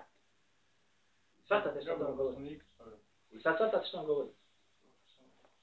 [1.48, 2.60] Svatate što vam govori?
[3.44, 4.30] Sad svatate što vam govori?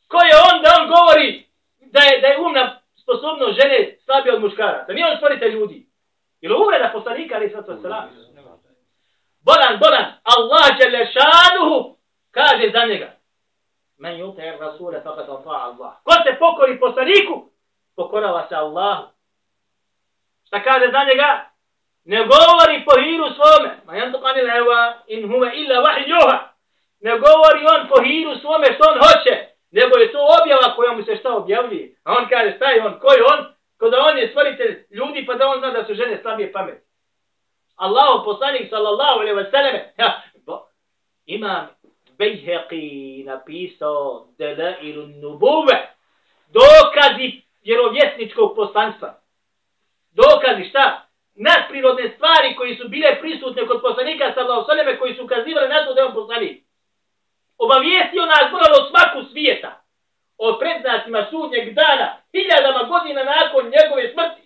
[0.08, 1.46] Ko je on da on govori
[1.94, 4.84] da je, da je umna sposobnost žene slabija od muškara?
[4.86, 5.86] Da nije on stvoritelj ljudi?
[6.40, 7.56] Ili uvreda poslanika ali se
[9.44, 11.96] Bolan, bolan, Allah je lešanuhu,
[12.32, 13.12] kaže za njega.
[13.98, 15.92] Men yute er rasule fakat ata Allah.
[16.04, 17.50] Ko se pokori poslaniku,
[17.96, 19.08] pokorava se Allahu.
[20.46, 21.52] Šta kaže za njega?
[22.04, 23.70] Ne govori po hiru svome.
[23.86, 26.04] Ma jan tuqani leva in huve illa vahi.
[27.00, 29.34] Ne govori on po hiru svome što on hoće.
[29.70, 31.96] Nego je to objava koja mu se šta objavlji.
[32.04, 32.98] A on kaže šta je on?
[33.00, 33.54] Ko je on?
[33.78, 36.86] Ko da on je stvoritelj ljudi pa da on zna da su žene slabije pameti.
[37.76, 39.74] Allahu poslanik sallallahu alaihi wa sallam.
[41.26, 41.68] Imam
[42.22, 45.76] Bejheqi napisao Delailu Nubuve,
[46.54, 49.14] dokazi vjerovjesničkog poslanstva.
[50.12, 51.06] Dokazi šta?
[51.34, 55.94] Nadprirodne stvari koji su bile prisutne kod poslanika sallahu sallame koji su ukazivali na to
[55.94, 56.62] da je on poslanik.
[57.58, 59.82] Obavijestio nas moralo svaku svijeta
[60.38, 64.41] o predznacima sudnjeg dana, hiljadama godina nakon njegove smrti.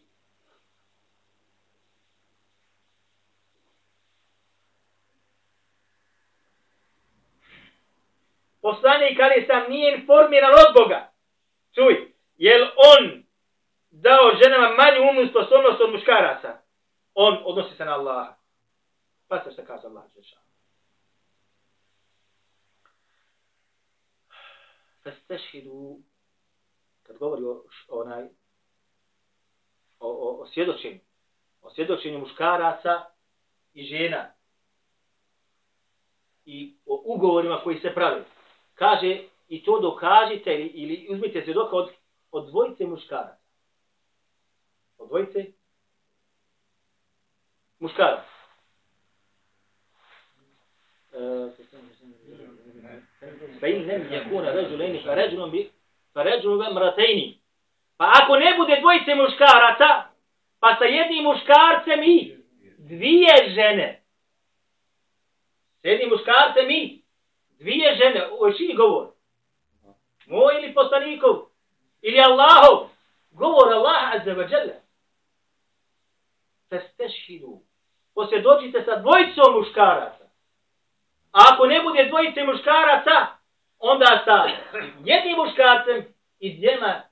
[8.67, 11.13] Poslanik ali sam nije informiran od Boga.
[11.75, 12.55] Čuj, je
[12.93, 13.25] on
[13.91, 16.59] dao ženama manju umnu sposobnost od muškaraca?
[17.15, 18.37] On odnosi se na Allaha.
[19.29, 20.05] Pa se što kaže Allah.
[25.03, 25.99] Festešhidu,
[27.03, 28.25] kad govori o onaj,
[29.99, 31.01] o, o, o svjedočenju,
[31.63, 33.05] o svjedočenju muškaraca
[33.73, 34.33] i žena,
[36.45, 38.23] i o ugovorima koji se pravi
[38.77, 39.19] kaže
[39.49, 41.91] i to dokažite ili, ili uzmite se dok od,
[42.31, 43.43] od dvojice muškaraca.
[44.99, 45.45] Od dvojice
[47.79, 48.37] muškaraca.
[53.61, 54.53] Pa im nem je kuna
[55.05, 55.71] pa ređulom bi,
[56.13, 57.39] pa ređulom bi mratejni.
[57.97, 59.89] Pa ako ne bude dvojice muškaraca,
[60.61, 62.37] pa sa jednim muškarcem i
[62.79, 64.03] dvije žene.
[65.81, 67.06] S jednim muškarcem i
[67.59, 69.09] dvije žene, ovo je čiji govor?
[70.27, 71.37] Moj ili poslanikov?
[72.03, 72.89] Ili Allahov?
[73.31, 74.75] Govor Allah azza wa jalla.
[76.69, 77.61] Festešhidu.
[78.15, 80.25] Posvjedočite sa dvojicom muškaraca.
[81.33, 83.27] A ako ne bude dvojice muškaraca,
[83.79, 84.47] onda sa
[85.05, 86.05] jednim muškarcem
[86.39, 87.03] i dvijema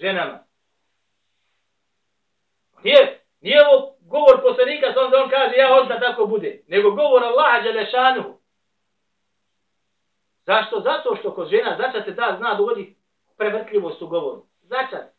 [0.00, 0.38] ženama.
[2.82, 6.90] Nije, nije ovo govor poslanika, sam da on kaže, ja hoću da tako bude, nego
[6.90, 8.38] govor Allaha Đelešanu.
[10.46, 10.80] Zašto?
[10.80, 12.96] Zato što kod žena začas se da zna dovodi
[13.36, 14.46] prevrtljivost u govoru.
[14.62, 15.12] Začat.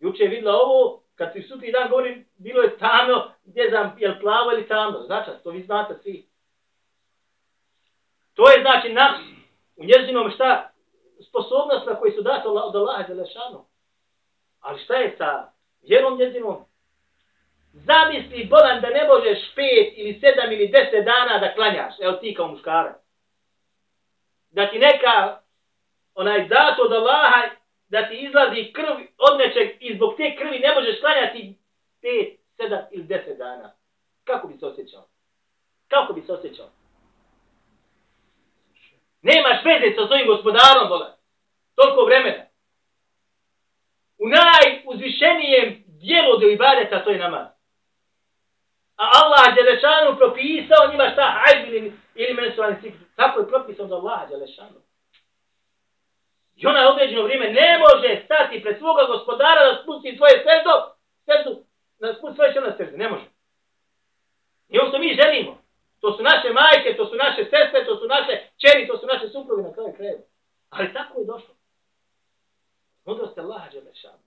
[0.00, 4.08] Juče je vidla ovo, kad ti sutri dan govori, bilo je tamno, gdje znam, je
[4.08, 5.02] li plavo ili tamno.
[5.02, 6.28] Začat, to vi znate svi.
[8.34, 9.20] To je znači nafs
[9.76, 10.70] u njezinom šta,
[11.28, 13.64] Sposobnost na koji su dati od Allaha Đelešanu.
[14.60, 15.52] Ali šta je sa
[15.82, 16.64] vjerom njezinom?
[17.72, 21.94] Zamisli, bolan, da ne možeš pet ili sedam ili deset dana da klanjaš.
[22.00, 23.03] Evo ti kao muškarac.
[24.54, 25.40] Da ti neka
[26.14, 27.42] onaj zato od Allaha
[27.88, 31.58] da ti izlazi krv od nečeg i zbog te krvi ne možeš klanjati
[32.02, 33.72] pet, sedam ili deset dana.
[34.24, 35.04] Kako bi se osjećao?
[35.88, 36.68] Kako bi se osjećao?
[39.22, 41.16] Nemaš veze sa svojim gospodarom, Boga.
[41.74, 42.44] Toliko vremena.
[44.18, 47.46] U najuzvišenijem dijelu do ibadeta to je namaz.
[48.96, 53.03] A Allah Đelešanu propisao njima šta hajb ili, ili menstrualni ciklus.
[53.16, 54.80] Tako je propisom za Allaha Đelešanu.
[56.56, 60.74] I ona određeno vrijeme ne može stati pred svoga gospodara da spusti svoje srdo,
[61.26, 61.64] srdu,
[62.00, 62.96] da spusti svoje črna srde.
[62.96, 63.24] Ne može.
[64.68, 65.58] I ovo što mi želimo.
[66.00, 69.28] To su naše majke, to su naše sestre, to su naše čeri, to su naše
[69.28, 70.18] supruge na kraju kraju.
[70.70, 71.54] Ali tako je došlo.
[73.04, 74.24] Mudrost Allaha Đelešanu.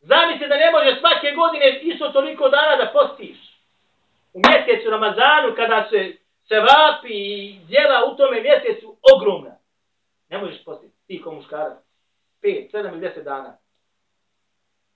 [0.00, 3.38] Zamisli da ne može svake godine isto toliko dana da postiš.
[4.32, 6.16] U mjesecu Ramazanu kada se
[6.50, 9.56] se vapi i djela u tome mjesecu ogromna.
[10.28, 11.78] Ne možeš postiti, ti ko muškarac.
[12.42, 13.58] 5, 7 ili 10 dana.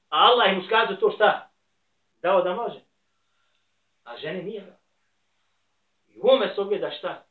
[0.09, 1.51] A Allah i muškarcu to šta?
[2.23, 2.81] Dao da može.
[4.05, 4.77] A žene nije.
[6.09, 7.25] I u ome se ogleda šta?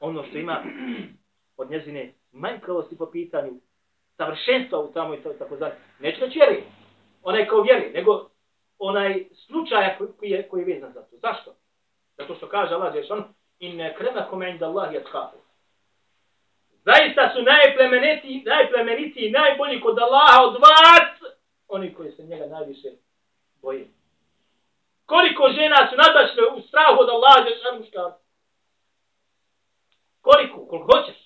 [0.00, 0.62] Ono što ima
[1.56, 3.52] od njezine manjkavosti po pitanju
[4.16, 5.74] savršenstva u tamo i to tako dalje.
[6.00, 6.64] Neću da vjeri.
[7.22, 8.30] Onaj kao vjeri, nego
[8.78, 11.16] onaj slučaj koji je, koji je vezan za to.
[11.16, 11.61] Zašto?
[12.22, 13.24] Zato što kaže Allah Žešan,
[13.58, 15.36] in ne krema kome inda Allah je tkafu.
[16.84, 21.32] Zaista su najplemeniti, najplemeniti i najbolji kod Allaha od vas,
[21.68, 22.88] oni koji se njega najviše
[23.62, 23.86] boje.
[25.06, 28.18] Koliko žena su nadašle u strahu od Allaha Žešan muškarca?
[30.20, 30.66] Koliko?
[30.66, 31.18] Koliko hoćeš?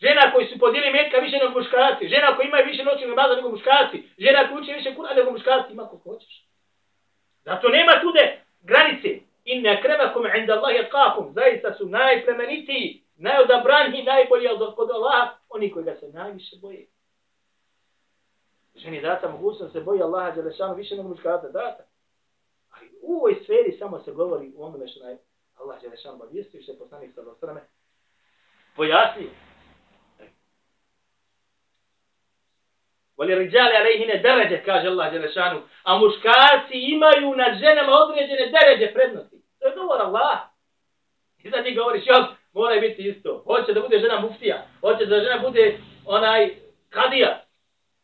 [0.00, 2.08] Žena koji su podijeli metka više nego muškarci.
[2.08, 4.08] Žena koji imaju više noći namaza nego muškarci.
[4.18, 5.72] Žena koji uči više kura nego muškarci.
[5.72, 6.46] Ima koliko hoćeš.
[7.44, 9.29] Zato nema tude granice.
[9.54, 11.32] Inne kremakum inda Allahi atkakum.
[11.34, 15.36] Zaista su najplemenitiji, najodabraniji, najbolji od kod Allaha.
[15.48, 16.86] Oni koji ga se najviše boje.
[18.74, 21.48] Ženi data mogućnost se boji Allaha Đelešanu više nego muškarca.
[21.48, 21.82] Data.
[22.70, 25.16] Ali u ovoj sferi samo se govori u onome što naj
[25.54, 27.60] Allah Đelešanu obavijestio, što je poslanik sa Dostrame
[28.76, 29.30] pojasnio.
[33.20, 35.60] Voli riđali alejhine deređe, kaže Allah Đelešanu.
[35.82, 39.36] A muškarci imaju na ženama određene deređe prednosti.
[39.58, 40.38] To je govor Allah.
[41.42, 43.42] I sad ti govoriš, jok, mora biti isto.
[43.46, 44.66] Hoće da bude žena muftija.
[44.80, 46.50] Hoće da žena bude onaj
[46.88, 47.44] kadija.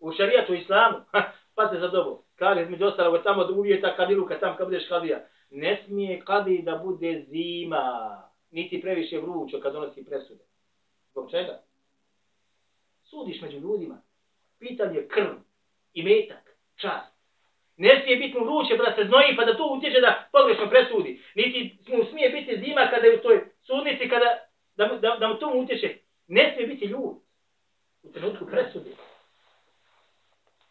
[0.01, 0.97] U šarijatu islamu.
[1.57, 2.23] pa se za dobu.
[2.39, 5.21] Kaže, između ostalog, tamo da uvijeta kadilu kad tam kad budeš kadija.
[5.51, 7.85] Ne smije kadi da bude zima.
[8.51, 10.45] Niti previše vrućo kad donosi presude.
[11.11, 11.61] Zbog čega?
[13.05, 14.06] Sudiš među ljudima
[14.59, 15.35] pitanje krv
[15.95, 17.17] i metak, čast.
[17.77, 20.71] Ne smije biti mu vruće pa da se znoji pa da to utječe da pogrešno
[20.71, 21.23] presudi.
[21.35, 24.39] Niti mu smije biti zima kada je u toj sudnici kada,
[24.77, 25.99] da, da, da mu to utječe.
[26.27, 27.17] Ne smije biti ljud
[28.03, 28.91] u trenutku presude.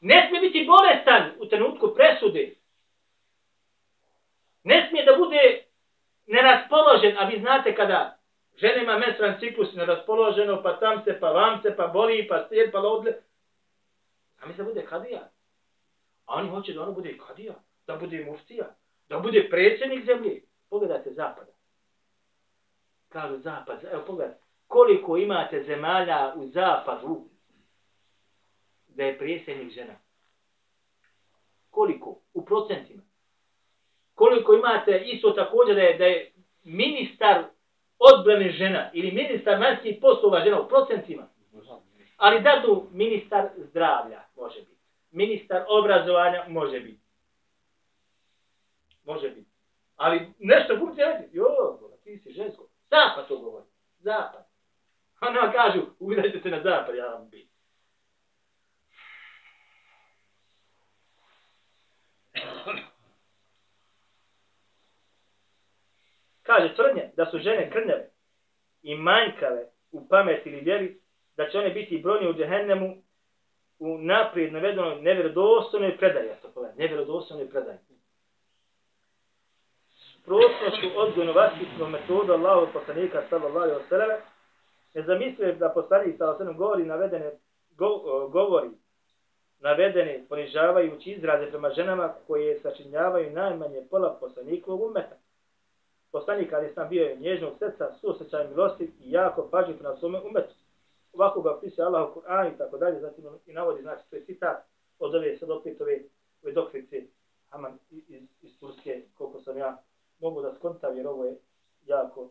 [0.01, 2.55] Ne smije biti bolestan u trenutku presude.
[4.63, 5.63] Ne smije da bude
[6.27, 8.17] neraspoložen, a vi znate kada
[8.57, 12.71] žene ima menstruan ciklus neraspoloženo, pa tam se, pa vam se, pa boli, pa slijed,
[12.71, 13.13] pa lodle,
[14.41, 15.31] A mi da bude kadija.
[16.25, 17.53] A oni hoće da ono bude kadija,
[17.87, 18.75] da bude muftija,
[19.09, 20.41] da bude predsjednik zemlje.
[20.69, 21.51] Pogledajte zapada.
[23.09, 24.41] Kažu zapad, evo pogledajte.
[24.67, 27.29] Koliko imate zemalja u zapadu
[28.87, 29.95] da je predsjednik žena?
[31.69, 32.19] Koliko?
[32.33, 33.01] U procentima.
[34.13, 36.33] Koliko imate isto također da je, da je
[36.63, 37.43] ministar
[37.99, 41.27] odbrane žena ili ministar vanjskih poslova žena u procentima?
[42.17, 44.81] Ali da tu ministar zdravlja može biti.
[45.11, 47.01] Ministar obrazovanja može biti.
[49.03, 49.49] Može biti.
[49.95, 51.45] Ali nešto funkcija reći, jo,
[52.03, 52.67] ti si žensko.
[52.89, 53.65] Zapad to govori.
[53.99, 54.45] Zapad.
[55.21, 57.55] Ona kažu, ugledajte se na zapad, ja vam biti.
[66.43, 68.09] Kaže tvrdnje da su žene krnjave
[68.81, 70.99] i manjkave u pameti ili vjeri,
[71.37, 72.95] da će one biti brojni u džehennemu
[73.79, 77.77] u naprijed navedenoj nevjerodostojnoj predaji, ja to povedam, nevjerodostojnoj predaji.
[79.89, 84.19] Suprotnošću odgojno-vaskitnog metoda Allahog poslanika sallallahu alaihi wa sallam,
[84.93, 87.31] ne zamislio da poslanik sallallahu alaihi govori navedene,
[87.77, 88.69] go, govori
[89.59, 95.15] navedene ponižavajući izraze prema ženama koje sačinjavaju najmanje pola poslanikovog umeta.
[96.11, 100.55] Poslanik ali sam bio je nježnog srca, suosjećaj milosti i jako pažnjiv na svome umetu.
[101.15, 104.25] Ovako ga piše Allah u Kur'an i tako dalje, znači i navodi, znači, to je
[104.25, 104.65] citat
[104.99, 105.99] od ove sad opet ove,
[106.43, 107.07] ove dokrice
[107.49, 109.83] Haman iz, iz Turske, koliko sam ja
[110.19, 111.39] mogu da skontam, jer ovo je
[111.85, 112.29] jako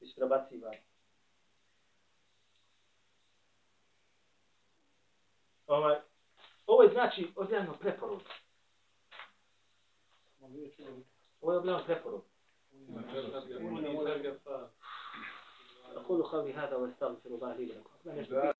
[0.00, 0.74] isprebacivan.
[5.66, 5.96] Ovaj,
[6.66, 8.22] ovo je znači objavljeno preporod.
[11.40, 12.22] Ovo je objavljeno preporod.
[16.04, 17.72] أقول قولي هذا وأستغفر الله لي
[18.06, 18.52] ولكم.